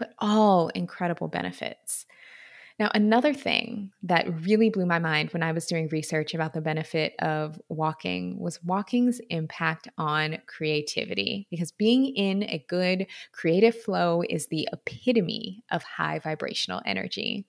but 0.00 0.14
all 0.18 0.68
incredible 0.68 1.28
benefits. 1.28 2.06
Now, 2.78 2.90
another 2.94 3.34
thing 3.34 3.92
that 4.04 4.46
really 4.46 4.70
blew 4.70 4.86
my 4.86 4.98
mind 4.98 5.34
when 5.34 5.42
I 5.42 5.52
was 5.52 5.66
doing 5.66 5.88
research 5.88 6.32
about 6.32 6.54
the 6.54 6.62
benefit 6.62 7.12
of 7.18 7.60
walking 7.68 8.40
was 8.40 8.64
walking's 8.64 9.20
impact 9.28 9.88
on 9.98 10.38
creativity, 10.46 11.46
because 11.50 11.72
being 11.72 12.06
in 12.06 12.44
a 12.44 12.64
good 12.70 13.06
creative 13.32 13.78
flow 13.78 14.22
is 14.26 14.46
the 14.46 14.66
epitome 14.72 15.62
of 15.70 15.82
high 15.82 16.20
vibrational 16.20 16.80
energy. 16.86 17.44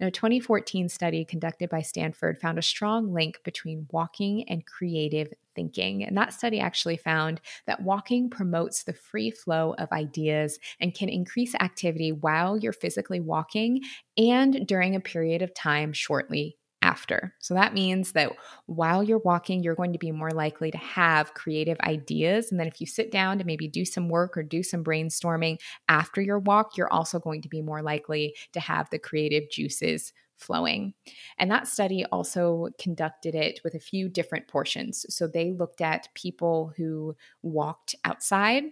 Now, 0.00 0.06
a 0.06 0.10
2014 0.10 0.88
study 0.88 1.26
conducted 1.26 1.68
by 1.68 1.82
Stanford 1.82 2.40
found 2.40 2.58
a 2.58 2.62
strong 2.62 3.12
link 3.12 3.40
between 3.44 3.86
walking 3.90 4.48
and 4.48 4.64
creative 4.64 5.30
thinking. 5.54 6.04
And 6.04 6.16
that 6.16 6.32
study 6.32 6.60
actually 6.60 6.96
found 6.96 7.40
that 7.66 7.82
walking 7.82 8.30
promotes 8.30 8.84
the 8.84 8.92
free 8.92 9.30
flow 9.30 9.74
of 9.78 9.90
ideas 9.92 10.58
and 10.80 10.94
can 10.94 11.08
increase 11.08 11.54
activity 11.56 12.12
while 12.12 12.58
you're 12.58 12.72
physically 12.72 13.20
walking 13.20 13.82
and 14.16 14.66
during 14.66 14.94
a 14.94 15.00
period 15.00 15.42
of 15.42 15.54
time 15.54 15.92
shortly 15.92 16.56
after. 16.82 17.34
So 17.40 17.54
that 17.54 17.74
means 17.74 18.12
that 18.12 18.32
while 18.66 19.02
you're 19.02 19.18
walking, 19.18 19.62
you're 19.62 19.74
going 19.74 19.92
to 19.92 19.98
be 19.98 20.12
more 20.12 20.30
likely 20.30 20.70
to 20.70 20.78
have 20.78 21.34
creative 21.34 21.78
ideas. 21.80 22.50
And 22.50 22.58
then 22.58 22.66
if 22.66 22.80
you 22.80 22.86
sit 22.86 23.10
down 23.10 23.38
to 23.38 23.44
maybe 23.44 23.68
do 23.68 23.84
some 23.84 24.08
work 24.08 24.36
or 24.36 24.42
do 24.42 24.62
some 24.62 24.82
brainstorming 24.82 25.58
after 25.88 26.20
your 26.22 26.38
walk, 26.38 26.76
you're 26.76 26.92
also 26.92 27.18
going 27.18 27.42
to 27.42 27.48
be 27.48 27.60
more 27.60 27.82
likely 27.82 28.34
to 28.52 28.60
have 28.60 28.88
the 28.90 28.98
creative 28.98 29.50
juices 29.50 30.12
flowing. 30.40 30.94
And 31.38 31.50
that 31.50 31.68
study 31.68 32.04
also 32.06 32.68
conducted 32.78 33.34
it 33.34 33.60
with 33.62 33.74
a 33.74 33.80
few 33.80 34.08
different 34.08 34.48
portions. 34.48 35.06
So 35.08 35.26
they 35.26 35.52
looked 35.52 35.80
at 35.80 36.08
people 36.14 36.72
who 36.76 37.16
walked 37.42 37.94
outside. 38.04 38.64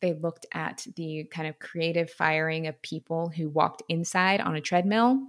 They 0.00 0.12
looked 0.12 0.46
at 0.52 0.86
the 0.96 1.24
kind 1.30 1.48
of 1.48 1.58
creative 1.58 2.10
firing 2.10 2.66
of 2.66 2.80
people 2.82 3.30
who 3.34 3.48
walked 3.48 3.82
inside 3.88 4.40
on 4.40 4.54
a 4.54 4.60
treadmill 4.60 5.20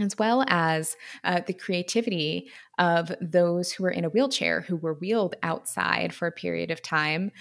as 0.00 0.16
well 0.18 0.44
as 0.48 0.96
uh, 1.24 1.40
the 1.46 1.52
creativity 1.52 2.48
of 2.78 3.12
those 3.20 3.72
who 3.72 3.82
were 3.82 3.90
in 3.90 4.04
a 4.04 4.08
wheelchair 4.08 4.60
who 4.60 4.76
were 4.76 4.94
wheeled 4.94 5.34
outside 5.42 6.14
for 6.14 6.28
a 6.28 6.32
period 6.32 6.70
of 6.70 6.80
time 6.80 7.32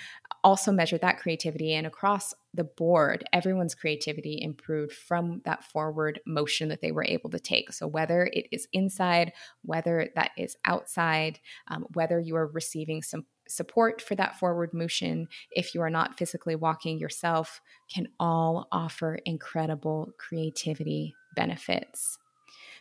also 0.44 0.72
measured 0.72 1.02
that 1.02 1.20
creativity 1.20 1.74
and 1.74 1.86
across 1.86 2.34
the 2.54 2.64
board 2.64 3.24
everyone's 3.32 3.76
creativity 3.76 4.40
improved 4.42 4.94
from 4.94 5.42
that 5.46 5.64
forward 5.64 6.20
motion 6.26 6.70
that 6.70 6.82
they 6.82 6.92
were 6.92 7.06
able 7.06 7.30
to 7.30 7.40
take. 7.40 7.72
So 7.72 7.88
whether 7.88 8.30
it 8.32 8.48
is 8.52 8.68
inside 8.74 9.34
whether 9.62 10.10
that 10.16 10.32
is 10.38 10.56
outside 10.66 11.40
um, 11.68 11.86
whether 11.94 12.20
you 12.20 12.36
are 12.36 12.48
receiving 12.48 13.02
some 13.02 13.26
support 13.48 14.02
for 14.02 14.16
that 14.16 14.38
forward 14.38 14.74
motion 14.74 15.28
if 15.52 15.74
you 15.74 15.82
are 15.82 15.90
not 15.90 16.18
physically 16.18 16.56
walking 16.56 17.00
yourself 17.00 17.62
can 17.92 18.08
all 18.20 18.68
offer 18.72 19.18
incredible 19.26 20.12
creativity 20.20 21.16
benefits 21.36 22.20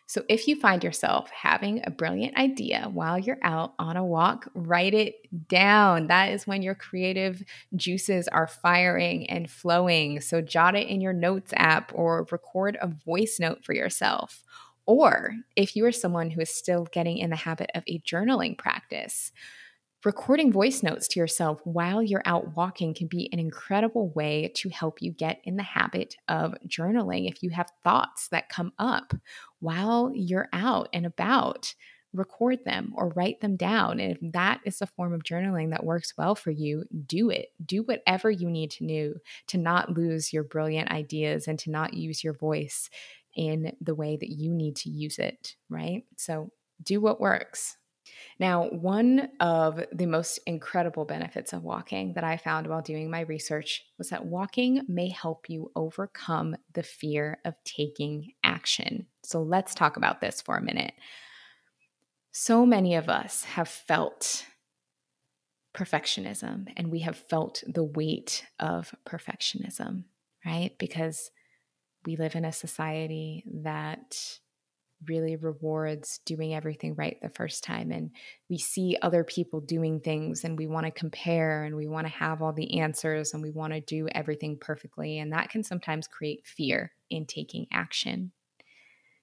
so, 0.08 0.22
if 0.26 0.48
you 0.48 0.56
find 0.56 0.82
yourself 0.82 1.28
having 1.28 1.82
a 1.84 1.90
brilliant 1.90 2.38
idea 2.38 2.88
while 2.90 3.18
you're 3.18 3.36
out 3.42 3.74
on 3.78 3.98
a 3.98 4.04
walk, 4.04 4.48
write 4.54 4.94
it 4.94 5.16
down. 5.48 6.06
That 6.06 6.32
is 6.32 6.46
when 6.46 6.62
your 6.62 6.74
creative 6.74 7.42
juices 7.76 8.26
are 8.26 8.46
firing 8.46 9.28
and 9.28 9.50
flowing. 9.50 10.22
So, 10.22 10.40
jot 10.40 10.74
it 10.74 10.88
in 10.88 11.02
your 11.02 11.12
notes 11.12 11.52
app 11.54 11.92
or 11.94 12.26
record 12.32 12.78
a 12.80 12.88
voice 12.88 13.38
note 13.38 13.66
for 13.66 13.74
yourself. 13.74 14.44
Or 14.86 15.34
if 15.56 15.76
you 15.76 15.84
are 15.84 15.92
someone 15.92 16.30
who 16.30 16.40
is 16.40 16.48
still 16.48 16.88
getting 16.90 17.18
in 17.18 17.28
the 17.28 17.36
habit 17.36 17.70
of 17.74 17.82
a 17.86 17.98
journaling 17.98 18.56
practice, 18.56 19.30
Recording 20.04 20.52
voice 20.52 20.84
notes 20.84 21.08
to 21.08 21.18
yourself 21.18 21.60
while 21.64 22.00
you're 22.00 22.22
out 22.24 22.54
walking 22.56 22.94
can 22.94 23.08
be 23.08 23.28
an 23.32 23.40
incredible 23.40 24.10
way 24.10 24.52
to 24.54 24.68
help 24.68 25.02
you 25.02 25.10
get 25.10 25.40
in 25.42 25.56
the 25.56 25.64
habit 25.64 26.14
of 26.28 26.54
journaling. 26.68 27.28
If 27.28 27.42
you 27.42 27.50
have 27.50 27.72
thoughts 27.82 28.28
that 28.28 28.48
come 28.48 28.72
up 28.78 29.12
while 29.58 30.12
you're 30.14 30.48
out 30.52 30.88
and 30.92 31.04
about, 31.04 31.74
record 32.12 32.60
them 32.64 32.92
or 32.94 33.08
write 33.08 33.40
them 33.40 33.56
down. 33.56 33.98
And 33.98 34.12
if 34.12 34.32
that 34.32 34.60
is 34.64 34.80
a 34.80 34.86
form 34.86 35.12
of 35.12 35.24
journaling 35.24 35.70
that 35.70 35.84
works 35.84 36.14
well 36.16 36.36
for 36.36 36.52
you, 36.52 36.84
do 37.06 37.30
it. 37.30 37.48
Do 37.66 37.82
whatever 37.82 38.30
you 38.30 38.48
need 38.48 38.70
to 38.72 38.86
do 38.86 39.16
to 39.48 39.58
not 39.58 39.96
lose 39.96 40.32
your 40.32 40.44
brilliant 40.44 40.92
ideas 40.92 41.48
and 41.48 41.58
to 41.58 41.72
not 41.72 41.94
use 41.94 42.22
your 42.22 42.34
voice 42.34 42.88
in 43.34 43.72
the 43.80 43.96
way 43.96 44.16
that 44.16 44.30
you 44.30 44.54
need 44.54 44.76
to 44.76 44.90
use 44.90 45.18
it, 45.18 45.56
right? 45.68 46.04
So 46.16 46.52
do 46.84 47.00
what 47.00 47.20
works. 47.20 47.76
Now, 48.38 48.68
one 48.68 49.28
of 49.40 49.80
the 49.92 50.06
most 50.06 50.38
incredible 50.46 51.04
benefits 51.04 51.52
of 51.52 51.62
walking 51.62 52.14
that 52.14 52.24
I 52.24 52.36
found 52.36 52.66
while 52.66 52.82
doing 52.82 53.10
my 53.10 53.20
research 53.20 53.84
was 53.98 54.10
that 54.10 54.26
walking 54.26 54.82
may 54.88 55.08
help 55.08 55.48
you 55.48 55.70
overcome 55.76 56.56
the 56.74 56.82
fear 56.82 57.38
of 57.44 57.54
taking 57.64 58.32
action. 58.44 59.06
So, 59.24 59.42
let's 59.42 59.74
talk 59.74 59.96
about 59.96 60.20
this 60.20 60.40
for 60.40 60.56
a 60.56 60.62
minute. 60.62 60.92
So 62.30 62.64
many 62.64 62.94
of 62.94 63.08
us 63.08 63.44
have 63.44 63.68
felt 63.68 64.44
perfectionism 65.74 66.66
and 66.76 66.90
we 66.90 67.00
have 67.00 67.16
felt 67.16 67.62
the 67.66 67.84
weight 67.84 68.44
of 68.58 68.94
perfectionism, 69.06 70.04
right? 70.44 70.70
Because 70.78 71.30
we 72.04 72.16
live 72.16 72.34
in 72.34 72.44
a 72.44 72.52
society 72.52 73.44
that 73.62 74.38
really 75.06 75.36
rewards 75.36 76.20
doing 76.24 76.54
everything 76.54 76.94
right 76.94 77.16
the 77.22 77.28
first 77.28 77.62
time. 77.62 77.90
And 77.92 78.10
we 78.48 78.58
see 78.58 78.96
other 79.00 79.24
people 79.24 79.60
doing 79.60 80.00
things 80.00 80.44
and 80.44 80.58
we 80.58 80.66
want 80.66 80.86
to 80.86 80.92
compare 80.92 81.64
and 81.64 81.76
we 81.76 81.86
want 81.86 82.06
to 82.06 82.12
have 82.12 82.42
all 82.42 82.52
the 82.52 82.80
answers 82.80 83.32
and 83.32 83.42
we 83.42 83.50
want 83.50 83.72
to 83.72 83.80
do 83.80 84.08
everything 84.08 84.58
perfectly. 84.60 85.18
And 85.18 85.32
that 85.32 85.50
can 85.50 85.62
sometimes 85.62 86.08
create 86.08 86.46
fear 86.46 86.92
in 87.10 87.26
taking 87.26 87.66
action. 87.72 88.32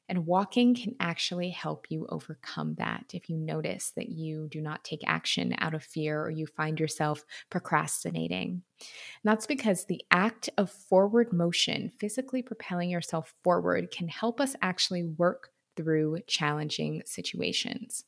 And 0.07 0.27
walking 0.27 0.75
can 0.75 0.95
actually 0.99 1.49
help 1.49 1.87
you 1.89 2.05
overcome 2.09 2.75
that 2.75 3.05
if 3.13 3.27
you 3.27 3.37
notice 3.37 3.91
that 3.95 4.09
you 4.09 4.47
do 4.51 4.61
not 4.61 4.83
take 4.83 5.01
action 5.07 5.55
out 5.57 5.73
of 5.73 5.83
fear 5.83 6.21
or 6.21 6.29
you 6.29 6.45
find 6.45 6.79
yourself 6.79 7.25
procrastinating. 7.49 8.61
And 8.79 8.91
that's 9.23 9.47
because 9.47 9.85
the 9.85 10.03
act 10.11 10.49
of 10.57 10.69
forward 10.69 11.33
motion, 11.33 11.91
physically 11.99 12.43
propelling 12.43 12.91
yourself 12.91 13.33
forward, 13.43 13.89
can 13.89 14.07
help 14.07 14.39
us 14.39 14.55
actually 14.61 15.03
work 15.03 15.49
through 15.75 16.19
challenging 16.27 17.01
situations. 17.05 18.05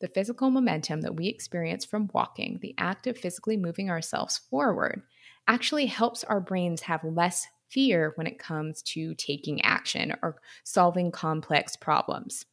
The 0.00 0.08
physical 0.08 0.50
momentum 0.50 1.02
that 1.02 1.16
we 1.16 1.26
experience 1.26 1.84
from 1.84 2.10
walking, 2.12 2.58
the 2.60 2.74
act 2.78 3.06
of 3.06 3.18
physically 3.18 3.56
moving 3.56 3.90
ourselves 3.90 4.38
forward, 4.38 5.02
actually 5.46 5.86
helps 5.86 6.24
our 6.24 6.40
brains 6.40 6.82
have 6.82 7.04
less 7.04 7.46
fear 7.68 8.12
when 8.14 8.26
it 8.26 8.38
comes 8.38 8.82
to 8.82 9.14
taking 9.14 9.60
action 9.62 10.14
or 10.22 10.36
solving 10.64 11.10
complex 11.10 11.76
problems. 11.76 12.46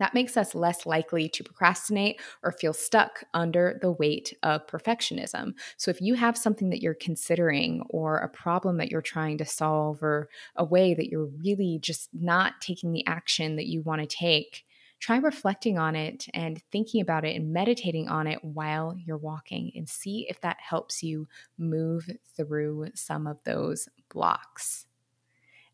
That 0.00 0.14
makes 0.14 0.36
us 0.36 0.54
less 0.54 0.86
likely 0.86 1.28
to 1.28 1.44
procrastinate 1.44 2.20
or 2.42 2.50
feel 2.50 2.72
stuck 2.72 3.22
under 3.34 3.78
the 3.80 3.92
weight 3.92 4.34
of 4.42 4.66
perfectionism. 4.66 5.52
So, 5.76 5.90
if 5.90 6.00
you 6.00 6.14
have 6.14 6.36
something 6.36 6.70
that 6.70 6.82
you're 6.82 6.94
considering, 6.94 7.82
or 7.90 8.16
a 8.18 8.28
problem 8.28 8.78
that 8.78 8.90
you're 8.90 9.02
trying 9.02 9.38
to 9.38 9.44
solve, 9.44 10.02
or 10.02 10.28
a 10.56 10.64
way 10.64 10.94
that 10.94 11.08
you're 11.08 11.26
really 11.26 11.78
just 11.80 12.08
not 12.12 12.60
taking 12.60 12.92
the 12.92 13.06
action 13.06 13.56
that 13.56 13.66
you 13.66 13.82
want 13.82 14.00
to 14.00 14.06
take, 14.06 14.64
try 15.00 15.18
reflecting 15.18 15.78
on 15.78 15.94
it 15.94 16.26
and 16.34 16.62
thinking 16.72 17.00
about 17.00 17.24
it 17.24 17.36
and 17.36 17.52
meditating 17.52 18.08
on 18.08 18.26
it 18.26 18.42
while 18.42 18.94
you're 18.96 19.16
walking 19.16 19.70
and 19.74 19.88
see 19.88 20.26
if 20.28 20.40
that 20.40 20.56
helps 20.60 21.02
you 21.02 21.28
move 21.58 22.08
through 22.36 22.86
some 22.94 23.26
of 23.26 23.38
those 23.44 23.88
blocks 24.10 24.86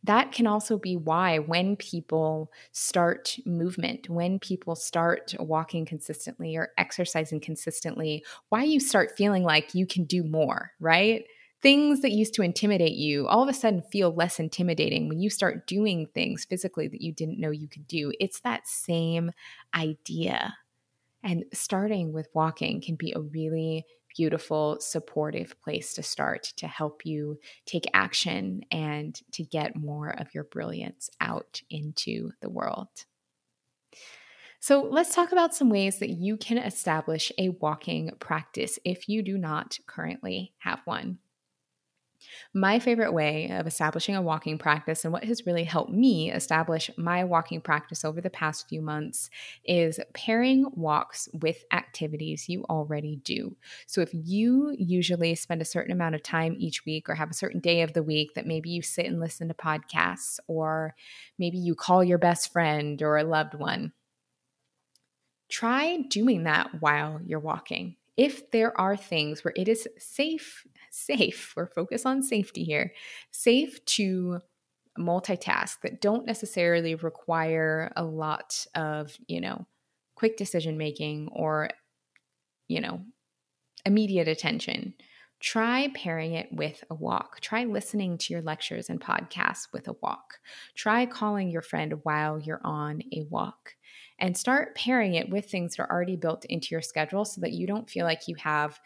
that 0.07 0.33
can 0.33 0.47
also 0.47 0.79
be 0.79 0.97
why 0.97 1.39
when 1.39 1.77
people 1.77 2.53
start 2.73 3.37
movement, 3.45 4.09
when 4.09 4.39
people 4.39 4.75
start 4.75 5.35
walking 5.39 5.85
consistently 5.85 6.57
or 6.57 6.71
exercising 6.79 7.41
consistently, 7.41 8.25
why 8.49 8.63
you 8.63 8.81
start 8.81 9.17
feeling 9.17 9.43
like 9.43 9.75
you 9.75 9.87
can 9.87 10.05
do 10.05 10.23
more, 10.23 10.73
right? 10.81 11.25
Things 11.63 12.03
that 12.03 12.13
used 12.13 12.35
to 12.35 12.43
intimidate 12.43 12.93
you 12.93 13.27
all 13.27 13.43
of 13.43 13.49
a 13.49 13.55
sudden 13.55 13.83
feel 13.91 14.15
less 14.15 14.39
intimidating 14.39 15.09
when 15.09 15.19
you 15.19 15.31
start 15.31 15.67
doing 15.67 16.07
things 16.15 16.45
physically 16.45 16.87
that 16.89 17.01
you 17.01 17.13
didn't 17.13 17.41
know 17.41 17.51
you 17.51 17.69
could 17.69 17.87
do. 17.89 18.13
It's 18.21 18.41
that 18.41 18.69
same 18.69 19.33
idea. 19.75 20.55
And 21.23 21.45
starting 21.53 22.13
with 22.13 22.29
walking 22.35 22.81
can 22.81 22.95
be 22.95 23.13
a 23.17 23.21
really 23.21 23.85
beautiful, 24.17 24.79
supportive 24.81 25.61
place 25.61 25.95
to 25.95 26.03
start 26.03 26.45
to 26.57 26.67
help 26.67 27.05
you 27.05 27.39
take 27.67 27.85
action 27.93 28.63
and 28.71 29.21
to 29.33 29.43
get 29.43 29.77
more 29.77 30.11
of 30.11 30.35
your 30.35 30.45
brilliance 30.45 31.11
out 31.21 31.61
into 31.71 32.31
the 32.41 32.49
world. 32.49 32.89
So, 34.59 34.83
let's 34.83 35.15
talk 35.15 35.33
about 35.33 35.55
some 35.55 35.69
ways 35.69 35.99
that 35.99 36.11
you 36.11 36.37
can 36.37 36.59
establish 36.59 37.31
a 37.39 37.51
walking 37.51 38.11
practice 38.19 38.79
if 38.85 39.09
you 39.09 39.23
do 39.23 39.39
not 39.39 39.79
currently 39.87 40.55
have 40.59 40.81
one. 40.87 41.19
My 42.55 42.79
favorite 42.79 43.13
way 43.13 43.51
of 43.51 43.67
establishing 43.67 44.17
a 44.17 44.23
walking 44.23 44.59
practice 44.59 45.05
and 45.05 45.13
what 45.13 45.25
has 45.25 45.47
really 45.47 45.65
helped 45.65 45.93
me 45.93 46.31
establish 46.31 46.91
my 46.97 47.25
walking 47.25 47.61
practice 47.61 48.05
over 48.05 48.21
the 48.21 48.31
past 48.31 48.69
few 48.69 48.83
months 48.83 49.31
is 49.65 50.01
pairing 50.15 50.67
walks 50.75 51.29
with 51.33 51.65
activities 51.73 52.49
you 52.49 52.65
already 52.65 53.17
do. 53.17 53.57
So, 53.87 54.01
if 54.01 54.11
you 54.13 54.75
usually 54.79 55.35
spend 55.35 55.63
a 55.63 55.67
certain 55.67 55.93
amount 55.93 56.15
of 56.15 56.23
time 56.23 56.57
each 56.59 56.85
week 56.85 57.09
or 57.09 57.15
have 57.15 57.31
a 57.31 57.35
certain 57.35 57.61
day 57.61 57.83
of 57.83 57.93
the 57.93 58.03
week 58.03 58.35
that 58.35 58.47
maybe 58.47 58.71
you 58.71 58.83
sit 58.83 59.07
and 59.07 59.21
listen 59.21 59.49
to 59.49 59.55
podcasts, 59.55 60.39
or 60.47 60.95
maybe 61.39 61.59
you 61.59 61.75
call 61.75 62.03
your 62.03 62.19
best 62.19 62.53
friend 62.53 63.03
or 63.03 63.17
a 63.17 63.25
loved 63.25 63.55
one, 63.55 63.93
try 65.49 65.99
doing 66.11 66.45
that 66.45 66.81
while 66.81 67.21
you're 67.25 67.41
walking 67.41 67.97
if 68.17 68.51
there 68.51 68.79
are 68.81 68.97
things 68.97 69.45
where 69.45 69.53
it 69.57 69.69
is 69.69 69.87
safe, 69.99 70.67
safe, 70.91 71.53
we're 71.57 71.67
focused 71.67 72.07
on 72.07 72.23
safety 72.23 72.65
here, 72.65 72.93
safe 73.31 73.85
to 73.85 74.41
multitask 74.99 75.81
that 75.83 76.01
don't 76.01 76.27
necessarily 76.27 76.95
require 76.95 77.93
a 77.97 78.05
lot 78.05 78.67
of, 78.75 79.17
you 79.27 79.41
know, 79.41 79.67
quick 80.15 80.37
decision 80.37 80.79
making 80.79 81.29
or, 81.33 81.69
you 82.69 82.81
know, 82.81 83.01
immediate 83.85 84.29
attention. 84.29 84.95
Try 85.39 85.91
pairing 85.95 86.33
it 86.33 86.49
with 86.51 86.83
a 86.89 86.95
walk. 86.95 87.41
Try 87.41 87.65
listening 87.65 88.17
to 88.19 88.33
your 88.33 88.43
lectures 88.43 88.89
and 88.89 88.99
podcasts 88.99 89.69
with 89.71 89.87
a 89.87 89.97
walk. 90.03 90.39
Try 90.75 91.05
calling 91.05 91.51
your 91.51 91.61
friend 91.61 92.01
while 92.05 92.41
you're 92.41 92.63
on 92.65 93.03
a 93.13 93.25
walk 93.29 93.75
and 94.19 94.37
start 94.37 94.75
pairing 94.75 95.15
it 95.15 95.29
with 95.29 95.51
things 95.51 95.77
that 95.77 95.83
are 95.85 95.91
already 95.91 96.17
built 96.17 96.45
into 96.47 96.69
your 96.71 96.83
schedule 96.83 97.25
so 97.25 97.41
that 97.41 97.53
you 97.53 97.67
don't 97.67 97.91
feel 97.91 98.07
like 98.07 98.29
you 98.29 98.35
have 98.37 98.81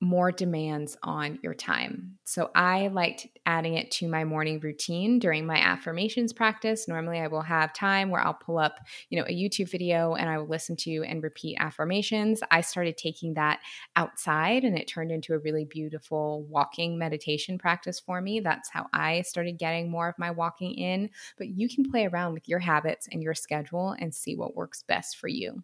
more 0.00 0.30
demands 0.30 0.96
on 1.02 1.38
your 1.42 1.54
time. 1.54 2.18
So 2.24 2.50
I 2.54 2.88
liked 2.88 3.26
adding 3.46 3.74
it 3.74 3.90
to 3.92 4.08
my 4.08 4.24
morning 4.24 4.60
routine 4.60 5.18
during 5.18 5.46
my 5.46 5.56
affirmations 5.56 6.34
practice. 6.34 6.86
Normally 6.86 7.18
I 7.18 7.28
will 7.28 7.42
have 7.42 7.72
time 7.72 8.10
where 8.10 8.20
I'll 8.20 8.34
pull 8.34 8.58
up, 8.58 8.78
you 9.08 9.18
know, 9.18 9.24
a 9.26 9.34
YouTube 9.34 9.70
video 9.70 10.14
and 10.14 10.28
I 10.28 10.36
will 10.36 10.48
listen 10.48 10.76
to 10.76 11.02
and 11.04 11.22
repeat 11.22 11.56
affirmations. 11.58 12.42
I 12.50 12.60
started 12.60 12.98
taking 12.98 13.34
that 13.34 13.60
outside 13.96 14.64
and 14.64 14.76
it 14.76 14.86
turned 14.86 15.12
into 15.12 15.32
a 15.32 15.38
really 15.38 15.64
beautiful 15.64 16.44
walking 16.50 16.98
meditation 16.98 17.56
practice 17.56 17.98
for 17.98 18.20
me. 18.20 18.40
That's 18.40 18.68
how 18.68 18.86
I 18.92 19.22
started 19.22 19.58
getting 19.58 19.90
more 19.90 20.08
of 20.08 20.18
my 20.18 20.30
walking 20.30 20.74
in, 20.74 21.08
but 21.38 21.48
you 21.48 21.68
can 21.68 21.90
play 21.90 22.06
around 22.06 22.34
with 22.34 22.48
your 22.48 22.58
habits 22.58 23.08
and 23.10 23.22
your 23.22 23.34
schedule 23.34 23.96
and 23.98 24.14
see 24.14 24.36
what 24.36 24.56
works 24.56 24.82
best 24.82 25.16
for 25.16 25.28
you. 25.28 25.62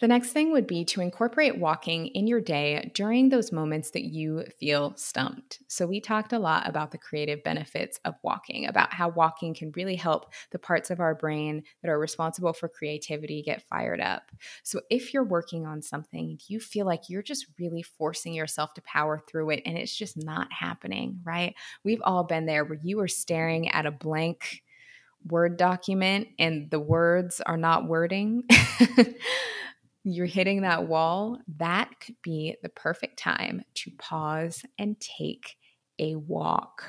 The 0.00 0.08
next 0.08 0.32
thing 0.32 0.50
would 0.52 0.66
be 0.66 0.86
to 0.86 1.02
incorporate 1.02 1.58
walking 1.58 2.06
in 2.08 2.26
your 2.26 2.40
day 2.40 2.90
during 2.94 3.28
those 3.28 3.52
moments 3.52 3.90
that 3.90 4.04
you 4.04 4.44
feel 4.58 4.94
stumped. 4.96 5.60
So, 5.68 5.86
we 5.86 6.00
talked 6.00 6.32
a 6.32 6.38
lot 6.38 6.66
about 6.66 6.90
the 6.90 6.96
creative 6.98 7.44
benefits 7.44 8.00
of 8.06 8.14
walking, 8.22 8.66
about 8.66 8.94
how 8.94 9.10
walking 9.10 9.52
can 9.52 9.72
really 9.76 9.96
help 9.96 10.32
the 10.52 10.58
parts 10.58 10.90
of 10.90 11.00
our 11.00 11.14
brain 11.14 11.64
that 11.82 11.90
are 11.90 11.98
responsible 11.98 12.54
for 12.54 12.66
creativity 12.66 13.42
get 13.42 13.68
fired 13.68 14.00
up. 14.00 14.30
So, 14.62 14.80
if 14.88 15.12
you're 15.12 15.22
working 15.22 15.66
on 15.66 15.82
something, 15.82 16.38
you 16.46 16.60
feel 16.60 16.86
like 16.86 17.10
you're 17.10 17.22
just 17.22 17.46
really 17.58 17.82
forcing 17.82 18.32
yourself 18.32 18.72
to 18.74 18.82
power 18.82 19.22
through 19.28 19.50
it 19.50 19.62
and 19.66 19.76
it's 19.76 19.94
just 19.94 20.16
not 20.16 20.50
happening, 20.50 21.20
right? 21.24 21.54
We've 21.84 22.02
all 22.02 22.24
been 22.24 22.46
there 22.46 22.64
where 22.64 22.78
you 22.82 23.00
are 23.00 23.08
staring 23.08 23.68
at 23.68 23.84
a 23.84 23.90
blank 23.90 24.62
Word 25.28 25.58
document 25.58 26.28
and 26.38 26.70
the 26.70 26.80
words 26.80 27.42
are 27.44 27.58
not 27.58 27.86
wording. 27.86 28.44
you're 30.04 30.26
hitting 30.26 30.62
that 30.62 30.86
wall, 30.86 31.38
that 31.58 31.90
could 32.00 32.16
be 32.22 32.56
the 32.62 32.68
perfect 32.68 33.18
time 33.18 33.62
to 33.74 33.90
pause 33.98 34.64
and 34.78 34.98
take 35.00 35.56
a 35.98 36.14
walk, 36.14 36.84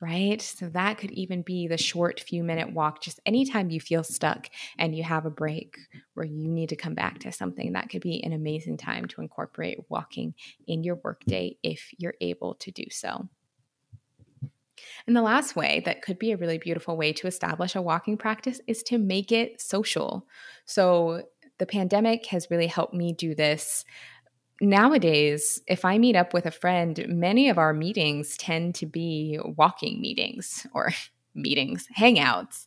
right? 0.00 0.40
So 0.40 0.68
that 0.68 0.98
could 0.98 1.10
even 1.10 1.42
be 1.42 1.66
the 1.66 1.76
short 1.76 2.20
few 2.20 2.44
minute 2.44 2.72
walk, 2.72 3.02
just 3.02 3.18
anytime 3.26 3.70
you 3.70 3.80
feel 3.80 4.04
stuck 4.04 4.48
and 4.78 4.96
you 4.96 5.02
have 5.02 5.26
a 5.26 5.30
break 5.30 5.76
where 6.14 6.26
you 6.26 6.46
need 6.48 6.68
to 6.68 6.76
come 6.76 6.94
back 6.94 7.18
to 7.20 7.32
something. 7.32 7.72
That 7.72 7.90
could 7.90 8.02
be 8.02 8.22
an 8.22 8.32
amazing 8.32 8.76
time 8.76 9.06
to 9.06 9.20
incorporate 9.20 9.78
walking 9.88 10.34
in 10.66 10.84
your 10.84 11.00
workday 11.02 11.56
if 11.62 11.90
you're 11.98 12.14
able 12.20 12.54
to 12.56 12.70
do 12.70 12.84
so. 12.90 13.28
And 15.06 15.16
the 15.16 15.22
last 15.22 15.56
way 15.56 15.82
that 15.84 16.02
could 16.02 16.18
be 16.18 16.32
a 16.32 16.36
really 16.36 16.58
beautiful 16.58 16.96
way 16.96 17.12
to 17.14 17.26
establish 17.26 17.74
a 17.74 17.82
walking 17.82 18.16
practice 18.16 18.60
is 18.66 18.82
to 18.84 18.98
make 18.98 19.32
it 19.32 19.60
social. 19.60 20.26
So, 20.66 21.22
the 21.58 21.66
pandemic 21.66 22.26
has 22.26 22.50
really 22.50 22.66
helped 22.66 22.94
me 22.94 23.12
do 23.12 23.34
this. 23.34 23.84
Nowadays, 24.60 25.60
if 25.66 25.84
I 25.84 25.98
meet 25.98 26.16
up 26.16 26.32
with 26.32 26.46
a 26.46 26.50
friend, 26.50 27.04
many 27.08 27.48
of 27.48 27.58
our 27.58 27.72
meetings 27.72 28.36
tend 28.36 28.74
to 28.76 28.86
be 28.86 29.38
walking 29.42 30.00
meetings 30.00 30.66
or 30.72 30.92
meetings, 31.34 31.86
hangouts. 31.96 32.66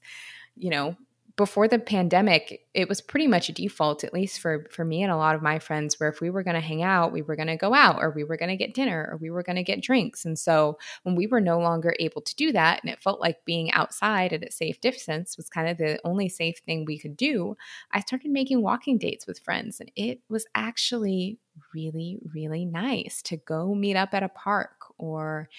You 0.56 0.72
know, 0.72 0.98
before 1.38 1.68
the 1.68 1.78
pandemic, 1.78 2.66
it 2.74 2.90
was 2.90 3.00
pretty 3.00 3.28
much 3.28 3.48
a 3.48 3.54
default, 3.54 4.04
at 4.04 4.14
least 4.14 4.40
for 4.40 4.66
for 4.72 4.84
me 4.84 5.04
and 5.04 5.12
a 5.12 5.16
lot 5.16 5.36
of 5.36 5.44
my 5.44 5.60
friends, 5.60 6.00
where 6.00 6.10
if 6.10 6.20
we 6.20 6.32
were 6.32 6.42
going 6.42 6.56
to 6.56 6.60
hang 6.60 6.82
out, 6.82 7.14
we 7.14 7.22
were 7.22 7.36
going 7.36 7.48
to 7.48 7.56
go 7.56 7.76
out, 7.76 8.00
or 8.02 8.10
we 8.10 8.24
were 8.24 8.38
going 8.38 8.50
to 8.50 8.58
get 8.58 8.74
dinner, 8.74 9.08
or 9.12 9.18
we 9.18 9.30
were 9.30 9.44
going 9.44 9.56
to 9.56 9.64
get 9.64 9.82
drinks. 9.82 10.26
And 10.26 10.38
so, 10.38 10.80
when 11.04 11.16
we 11.16 11.28
were 11.28 11.40
no 11.40 11.60
longer 11.60 11.96
able 12.00 12.22
to 12.24 12.36
do 12.36 12.52
that, 12.54 12.82
and 12.84 12.92
it 12.92 13.04
felt 13.04 13.22
like 13.22 13.46
being 13.46 13.72
outside 13.72 14.34
at 14.34 14.44
a 14.44 14.52
safe 14.52 14.82
distance 14.82 15.38
was 15.38 15.48
kind 15.48 15.70
of 15.70 15.78
the 15.78 16.00
only 16.04 16.28
safe 16.28 16.58
thing 16.66 16.86
we 16.86 16.98
could 16.98 17.16
do, 17.16 17.56
I 17.92 18.00
started 18.02 18.32
making 18.32 18.64
walking 18.64 18.98
dates 18.98 19.28
with 19.28 19.40
friends, 19.40 19.80
and 19.80 19.92
it 19.96 20.22
was 20.30 20.48
actually 20.56 21.38
really, 21.74 22.18
really 22.34 22.66
nice 22.66 23.22
to 23.24 23.38
go 23.38 23.76
meet 23.76 23.96
up 23.96 24.14
at 24.14 24.24
a 24.24 24.30
park 24.30 24.72
or 24.98 25.50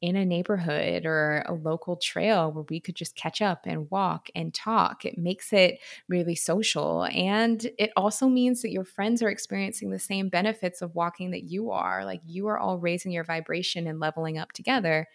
in 0.00 0.16
a 0.16 0.24
neighborhood 0.24 1.04
or 1.04 1.44
a 1.46 1.52
local 1.52 1.96
trail 1.96 2.50
where 2.50 2.64
we 2.70 2.80
could 2.80 2.94
just 2.94 3.16
catch 3.16 3.42
up 3.42 3.66
and 3.66 3.90
walk 3.90 4.28
and 4.34 4.54
talk. 4.54 5.04
It 5.04 5.18
makes 5.18 5.52
it 5.52 5.78
really 6.08 6.34
social. 6.34 7.04
And 7.04 7.70
it 7.78 7.90
also 7.96 8.26
means 8.26 8.62
that 8.62 8.70
your 8.70 8.84
friends 8.84 9.22
are 9.22 9.28
experiencing 9.28 9.90
the 9.90 9.98
same 9.98 10.30
benefits 10.30 10.80
of 10.80 10.94
walking 10.94 11.32
that 11.32 11.44
you 11.44 11.70
are. 11.70 12.04
Like 12.04 12.22
you 12.24 12.46
are 12.46 12.58
all 12.58 12.78
raising 12.78 13.12
your 13.12 13.24
vibration 13.24 13.86
and 13.86 14.00
leveling 14.00 14.38
up 14.38 14.52
together, 14.52 15.06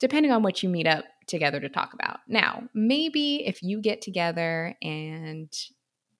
depending 0.00 0.32
on 0.32 0.42
what 0.42 0.62
you 0.62 0.70
meet 0.70 0.86
up 0.86 1.04
together 1.26 1.60
to 1.60 1.68
talk 1.68 1.92
about. 1.92 2.20
Now, 2.26 2.68
maybe 2.72 3.46
if 3.46 3.62
you 3.62 3.82
get 3.82 4.00
together 4.00 4.74
and 4.80 5.52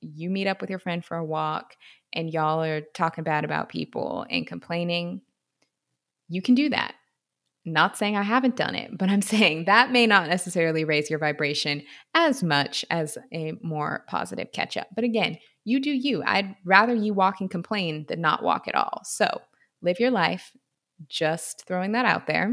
you 0.03 0.29
meet 0.29 0.47
up 0.47 0.61
with 0.61 0.69
your 0.69 0.79
friend 0.79 1.03
for 1.03 1.17
a 1.17 1.25
walk 1.25 1.77
and 2.13 2.31
y'all 2.31 2.63
are 2.63 2.83
talking 2.93 3.25
bad 3.25 3.45
about 3.45 3.71
people 3.71 4.27
and 4.29 4.47
complaining, 4.47 5.23
you 6.29 6.43
can 6.43 6.55
do 6.55 6.69
that 6.69 6.95
not 7.65 7.97
saying 7.97 8.17
I 8.17 8.23
haven't 8.23 8.57
done 8.57 8.75
it, 8.75 8.97
but 8.97 9.09
I'm 9.09 9.23
saying 9.35 9.65
that 9.67 9.91
may 9.93 10.07
not 10.07 10.29
necessarily 10.29 10.85
raise 10.85 11.11
your 11.11 11.19
vibration 11.19 11.83
as 12.15 12.43
much 12.43 12.85
as 12.91 13.19
a 13.33 13.53
more 13.63 14.05
positive 14.09 14.53
catch 14.53 14.77
up. 14.77 14.89
But 14.95 15.05
again, 15.05 15.39
you 15.65 15.81
do 15.81 15.91
you. 15.91 16.23
I'd 16.25 16.57
rather 16.65 16.95
you 16.95 17.15
walk 17.15 17.41
and 17.41 17.51
complain 17.51 18.07
than 18.09 18.21
not 18.21 18.43
walk 18.43 18.67
at 18.67 18.75
all. 18.75 19.03
So 19.05 19.27
live 19.81 20.01
your 20.01 20.11
life, 20.11 20.53
just 21.09 21.65
throwing 21.67 21.93
that 21.93 22.05
out 22.05 22.27
there. 22.27 22.53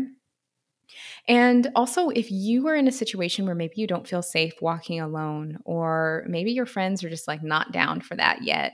And 1.27 1.69
also, 1.75 2.09
if 2.09 2.31
you 2.31 2.67
are 2.67 2.75
in 2.75 2.87
a 2.87 2.91
situation 2.91 3.45
where 3.45 3.55
maybe 3.55 3.75
you 3.77 3.85
don't 3.85 4.07
feel 4.07 4.23
safe 4.23 4.53
walking 4.59 4.99
alone, 4.99 5.59
or 5.63 6.25
maybe 6.27 6.51
your 6.51 6.65
friends 6.65 7.03
are 7.03 7.09
just 7.09 7.27
like 7.27 7.43
not 7.43 7.71
down 7.71 8.01
for 8.01 8.15
that 8.15 8.43
yet, 8.43 8.73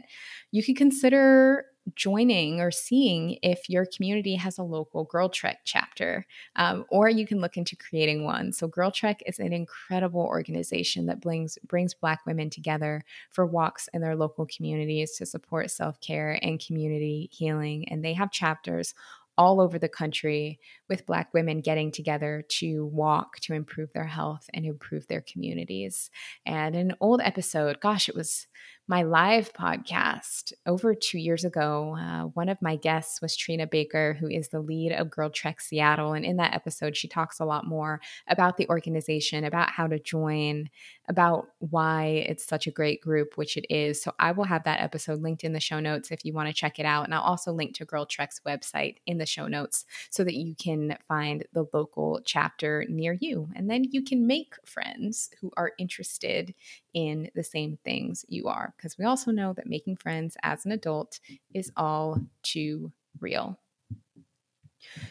you 0.51 0.63
could 0.63 0.77
consider 0.77 1.65
joining 1.93 2.59
or 2.59 2.71
seeing 2.71 3.37
if 3.43 3.69
your 3.69 3.85
community 3.85 4.35
has 4.35 4.57
a 4.57 4.63
local 4.63 5.05
GirlTrek 5.05 5.57
chapter, 5.63 6.25
um, 6.55 6.85
or 6.89 7.09
you 7.09 7.27
can 7.27 7.39
look 7.39 7.57
into 7.57 7.75
creating 7.75 8.23
one. 8.23 8.51
So, 8.51 8.67
GirlTrek 8.67 9.17
is 9.25 9.39
an 9.39 9.53
incredible 9.53 10.21
organization 10.21 11.05
that 11.05 11.21
brings 11.21 11.57
brings 11.67 11.93
Black 11.93 12.25
women 12.25 12.49
together 12.49 13.03
for 13.31 13.45
walks 13.45 13.87
in 13.93 14.01
their 14.01 14.15
local 14.15 14.47
communities 14.47 15.15
to 15.17 15.25
support 15.25 15.69
self 15.69 15.99
care 16.01 16.39
and 16.41 16.65
community 16.65 17.29
healing, 17.31 17.87
and 17.89 18.03
they 18.03 18.13
have 18.13 18.31
chapters 18.31 18.95
all 19.37 19.59
over 19.59 19.77
the 19.77 19.89
country 19.89 20.59
with 20.89 21.05
Black 21.05 21.33
women 21.33 21.61
getting 21.61 21.91
together 21.91 22.43
to 22.47 22.85
walk 22.87 23.39
to 23.41 23.53
improve 23.53 23.91
their 23.93 24.05
health 24.05 24.49
and 24.53 24.65
improve 24.65 25.07
their 25.07 25.21
communities. 25.21 26.09
And 26.45 26.75
an 26.75 26.95
old 26.99 27.21
episode, 27.21 27.79
gosh, 27.81 28.07
it 28.07 28.15
was 28.15 28.47
my 28.87 29.01
live 29.01 29.51
podcast 29.51 30.53
over 30.67 30.93
two 30.93 31.17
years 31.17 31.43
ago. 31.43 31.97
Uh, 31.99 32.25
one 32.35 32.49
of 32.49 32.61
my 32.61 32.75
guests 32.75 33.19
was 33.19 33.35
Trina 33.35 33.65
Baker, 33.65 34.15
who 34.19 34.27
is 34.27 34.49
the 34.49 34.59
lead 34.59 34.91
of 34.91 35.07
GirlTrek 35.07 35.59
Seattle. 35.59 36.13
And 36.13 36.23
in 36.23 36.37
that 36.37 36.53
episode, 36.53 36.95
she 36.95 37.07
talks 37.07 37.39
a 37.39 37.45
lot 37.45 37.65
more 37.65 37.99
about 38.27 38.57
the 38.57 38.69
organization, 38.69 39.43
about 39.43 39.71
how 39.71 39.87
to 39.87 39.97
join, 39.97 40.69
about 41.07 41.47
why 41.57 42.25
it's 42.27 42.45
such 42.45 42.67
a 42.67 42.71
great 42.71 43.01
group, 43.01 43.37
which 43.37 43.57
it 43.57 43.65
is. 43.73 44.03
So 44.03 44.11
I 44.19 44.31
will 44.33 44.43
have 44.43 44.63
that 44.65 44.81
episode 44.81 45.19
linked 45.19 45.43
in 45.43 45.53
the 45.53 45.59
show 45.59 45.79
notes 45.79 46.11
if 46.11 46.23
you 46.23 46.33
want 46.33 46.49
to 46.49 46.53
check 46.53 46.77
it 46.77 46.85
out. 46.85 47.05
And 47.05 47.13
I'll 47.15 47.21
also 47.21 47.51
link 47.51 47.73
to 47.77 47.87
GirlTrek's 47.87 48.41
website 48.45 48.97
in 49.07 49.17
the 49.17 49.25
show 49.25 49.47
notes 49.47 49.85
so 50.11 50.23
that 50.23 50.35
you 50.35 50.53
can 50.53 50.95
find 51.07 51.43
the 51.53 51.65
local 51.73 52.21
chapter 52.23 52.85
near 52.87 53.17
you. 53.19 53.49
And 53.55 53.67
then 53.67 53.85
you 53.89 54.03
can 54.03 54.27
make 54.27 54.53
friends 54.63 55.31
who 55.41 55.51
are 55.57 55.71
interested 55.79 56.53
in 56.93 57.29
the 57.33 57.43
same 57.43 57.77
things 57.83 58.25
you 58.29 58.47
are. 58.47 58.74
Because 58.77 58.97
we 58.97 59.05
also 59.05 59.31
know 59.31 59.53
that 59.53 59.67
making 59.67 59.97
friends 59.97 60.37
as 60.43 60.65
an 60.65 60.71
adult 60.71 61.19
is 61.53 61.71
all 61.75 62.19
too 62.43 62.91
real. 63.19 63.59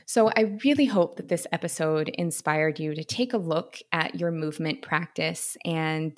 So, 0.07 0.31
I 0.37 0.57
really 0.65 0.85
hope 0.85 1.17
that 1.17 1.29
this 1.29 1.47
episode 1.53 2.09
inspired 2.11 2.79
you 2.79 2.95
to 2.95 3.05
take 3.05 3.33
a 3.33 3.39
look 3.39 3.79
at 3.93 4.15
your 4.15 4.31
movement 4.31 4.83
practice 4.83 5.57
and 5.65 6.17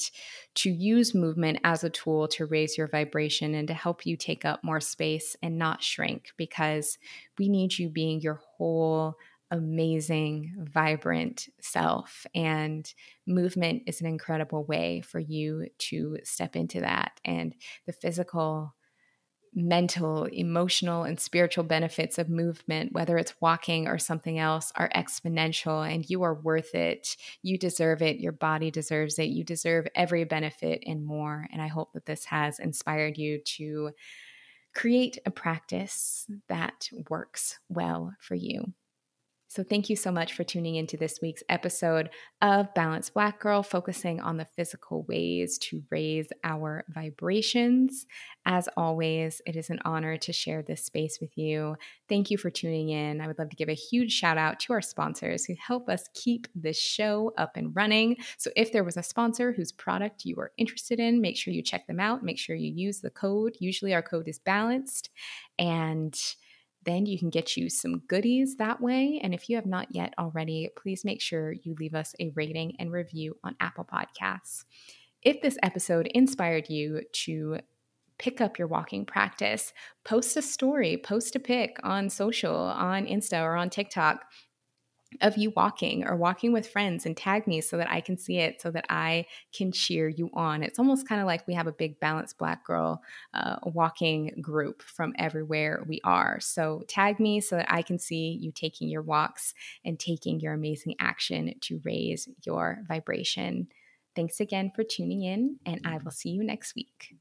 to 0.56 0.70
use 0.70 1.14
movement 1.14 1.60
as 1.64 1.84
a 1.84 1.90
tool 1.90 2.28
to 2.28 2.46
raise 2.46 2.76
your 2.76 2.86
vibration 2.86 3.54
and 3.54 3.68
to 3.68 3.74
help 3.74 4.04
you 4.04 4.16
take 4.16 4.44
up 4.44 4.62
more 4.62 4.80
space 4.80 5.36
and 5.42 5.58
not 5.58 5.82
shrink 5.82 6.32
because 6.36 6.98
we 7.38 7.48
need 7.48 7.78
you 7.78 7.88
being 7.88 8.20
your 8.20 8.40
whole 8.56 9.16
amazing, 9.50 10.54
vibrant 10.58 11.48
self. 11.60 12.26
And 12.34 12.92
movement 13.26 13.84
is 13.86 14.00
an 14.00 14.06
incredible 14.06 14.64
way 14.64 15.00
for 15.00 15.18
you 15.18 15.68
to 15.78 16.18
step 16.24 16.56
into 16.56 16.80
that. 16.80 17.20
And 17.24 17.54
the 17.86 17.92
physical, 17.92 18.74
mental, 19.54 20.24
emotional, 20.24 21.04
and 21.04 21.18
spiritual 21.18 21.64
benefits 21.64 22.18
of 22.18 22.28
movement, 22.28 22.92
whether 22.92 23.16
it's 23.16 23.34
walking 23.40 23.88
or 23.88 23.98
something 23.98 24.38
else, 24.38 24.70
are 24.76 24.90
exponential 24.94 25.88
and 25.90 26.08
you 26.10 26.22
are 26.22 26.34
worth 26.34 26.74
it. 26.74 27.16
You 27.42 27.56
deserve 27.56 28.02
it. 28.02 28.18
Your 28.18 28.32
body 28.32 28.70
deserves 28.70 29.18
it. 29.18 29.30
You 29.30 29.44
deserve 29.44 29.86
every 29.94 30.24
benefit 30.24 30.82
and 30.84 31.06
more. 31.06 31.46
And 31.52 31.62
I 31.62 31.68
hope 31.68 31.92
that 31.94 32.06
this 32.06 32.26
has 32.26 32.58
inspired 32.58 33.16
you 33.16 33.40
to 33.56 33.92
create 34.74 35.18
a 35.24 35.30
practice 35.30 36.26
that 36.48 36.90
works 37.08 37.58
well 37.70 38.12
for 38.20 38.34
you. 38.34 38.74
So, 39.56 39.62
thank 39.62 39.88
you 39.88 39.96
so 39.96 40.12
much 40.12 40.34
for 40.34 40.44
tuning 40.44 40.74
into 40.74 40.98
this 40.98 41.20
week's 41.22 41.42
episode 41.48 42.10
of 42.42 42.74
Balanced 42.74 43.14
Black 43.14 43.40
Girl, 43.40 43.62
focusing 43.62 44.20
on 44.20 44.36
the 44.36 44.44
physical 44.44 45.04
ways 45.04 45.56
to 45.60 45.82
raise 45.88 46.28
our 46.44 46.84
vibrations. 46.90 48.04
As 48.44 48.68
always, 48.76 49.40
it 49.46 49.56
is 49.56 49.70
an 49.70 49.78
honor 49.82 50.18
to 50.18 50.30
share 50.30 50.60
this 50.60 50.84
space 50.84 51.20
with 51.22 51.38
you. 51.38 51.76
Thank 52.06 52.30
you 52.30 52.36
for 52.36 52.50
tuning 52.50 52.90
in. 52.90 53.22
I 53.22 53.26
would 53.26 53.38
love 53.38 53.48
to 53.48 53.56
give 53.56 53.70
a 53.70 53.74
huge 53.74 54.12
shout 54.12 54.36
out 54.36 54.60
to 54.60 54.74
our 54.74 54.82
sponsors 54.82 55.46
who 55.46 55.54
help 55.58 55.88
us 55.88 56.10
keep 56.12 56.48
this 56.54 56.78
show 56.78 57.32
up 57.38 57.52
and 57.56 57.74
running. 57.74 58.18
So, 58.36 58.50
if 58.56 58.72
there 58.72 58.84
was 58.84 58.98
a 58.98 59.02
sponsor 59.02 59.52
whose 59.52 59.72
product 59.72 60.26
you 60.26 60.36
are 60.36 60.52
interested 60.58 61.00
in, 61.00 61.22
make 61.22 61.38
sure 61.38 61.54
you 61.54 61.62
check 61.62 61.86
them 61.86 61.98
out. 61.98 62.22
Make 62.22 62.38
sure 62.38 62.56
you 62.56 62.74
use 62.74 63.00
the 63.00 63.08
code. 63.08 63.56
Usually, 63.58 63.94
our 63.94 64.02
code 64.02 64.28
is 64.28 64.38
balanced. 64.38 65.08
And 65.58 66.14
then 66.86 67.04
you 67.04 67.18
can 67.18 67.28
get 67.28 67.56
you 67.56 67.68
some 67.68 67.98
goodies 68.08 68.56
that 68.56 68.80
way. 68.80 69.20
And 69.22 69.34
if 69.34 69.50
you 69.50 69.56
have 69.56 69.66
not 69.66 69.88
yet 69.94 70.14
already, 70.18 70.70
please 70.76 71.04
make 71.04 71.20
sure 71.20 71.52
you 71.52 71.74
leave 71.78 71.94
us 71.94 72.14
a 72.20 72.30
rating 72.34 72.76
and 72.78 72.90
review 72.90 73.36
on 73.44 73.56
Apple 73.60 73.84
Podcasts. 73.84 74.64
If 75.22 75.42
this 75.42 75.58
episode 75.62 76.06
inspired 76.14 76.70
you 76.70 77.02
to 77.24 77.58
pick 78.18 78.40
up 78.40 78.58
your 78.58 78.68
walking 78.68 79.04
practice, 79.04 79.72
post 80.04 80.36
a 80.36 80.42
story, 80.42 80.96
post 80.96 81.36
a 81.36 81.40
pic 81.40 81.76
on 81.82 82.08
social, 82.08 82.56
on 82.56 83.06
Insta 83.06 83.42
or 83.42 83.56
on 83.56 83.68
TikTok 83.68 84.24
of 85.20 85.36
you 85.36 85.50
walking 85.56 86.04
or 86.04 86.16
walking 86.16 86.52
with 86.52 86.68
friends 86.68 87.06
and 87.06 87.16
tag 87.16 87.46
me 87.46 87.60
so 87.60 87.76
that 87.76 87.90
I 87.90 88.00
can 88.00 88.18
see 88.18 88.38
it 88.38 88.60
so 88.60 88.70
that 88.72 88.86
I 88.88 89.26
can 89.54 89.72
cheer 89.72 90.08
you 90.08 90.30
on. 90.34 90.62
It's 90.62 90.78
almost 90.78 91.08
kind 91.08 91.20
of 91.20 91.26
like 91.26 91.46
we 91.46 91.54
have 91.54 91.66
a 91.66 91.72
big 91.72 92.00
balanced 92.00 92.38
black 92.38 92.64
girl 92.64 93.02
uh, 93.32 93.56
walking 93.64 94.38
group 94.40 94.82
from 94.82 95.14
everywhere 95.18 95.84
we 95.86 96.00
are. 96.04 96.38
So 96.40 96.82
tag 96.88 97.20
me 97.20 97.40
so 97.40 97.56
that 97.56 97.72
I 97.72 97.82
can 97.82 97.98
see 97.98 98.38
you 98.40 98.52
taking 98.52 98.88
your 98.88 99.02
walks 99.02 99.54
and 99.84 99.98
taking 99.98 100.40
your 100.40 100.54
amazing 100.54 100.94
action 100.98 101.54
to 101.62 101.80
raise 101.84 102.28
your 102.44 102.80
vibration. 102.86 103.68
Thanks 104.14 104.40
again 104.40 104.72
for 104.74 104.82
tuning 104.82 105.22
in, 105.22 105.58
and 105.66 105.82
I 105.84 105.98
will 105.98 106.10
see 106.10 106.30
you 106.30 106.42
next 106.42 106.74
week. 106.74 107.16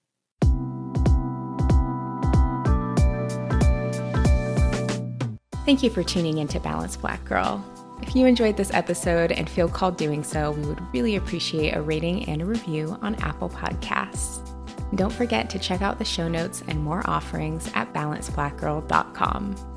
Thank 5.65 5.81
you 5.81 5.89
for 5.89 6.03
tuning 6.03 6.37
in 6.37 6.47
to 6.49 6.59
Balanced 6.59 7.01
Black 7.01 7.25
Girl. 7.25 7.65
If 8.01 8.15
you 8.15 8.27
enjoyed 8.27 8.55
this 8.55 8.71
episode 8.71 9.31
and 9.31 9.49
feel 9.49 9.67
called 9.67 9.97
doing 9.97 10.23
so, 10.23 10.51
we 10.51 10.61
would 10.61 10.93
really 10.93 11.15
appreciate 11.15 11.75
a 11.75 11.81
rating 11.81 12.29
and 12.29 12.43
a 12.43 12.45
review 12.45 12.99
on 13.01 13.15
Apple 13.15 13.49
Podcasts. 13.49 14.47
Don't 14.95 15.11
forget 15.11 15.49
to 15.49 15.57
check 15.57 15.81
out 15.81 15.97
the 15.97 16.05
show 16.05 16.27
notes 16.27 16.61
and 16.67 16.83
more 16.83 17.01
offerings 17.09 17.71
at 17.73 17.91
balancedblackgirl.com. 17.93 19.74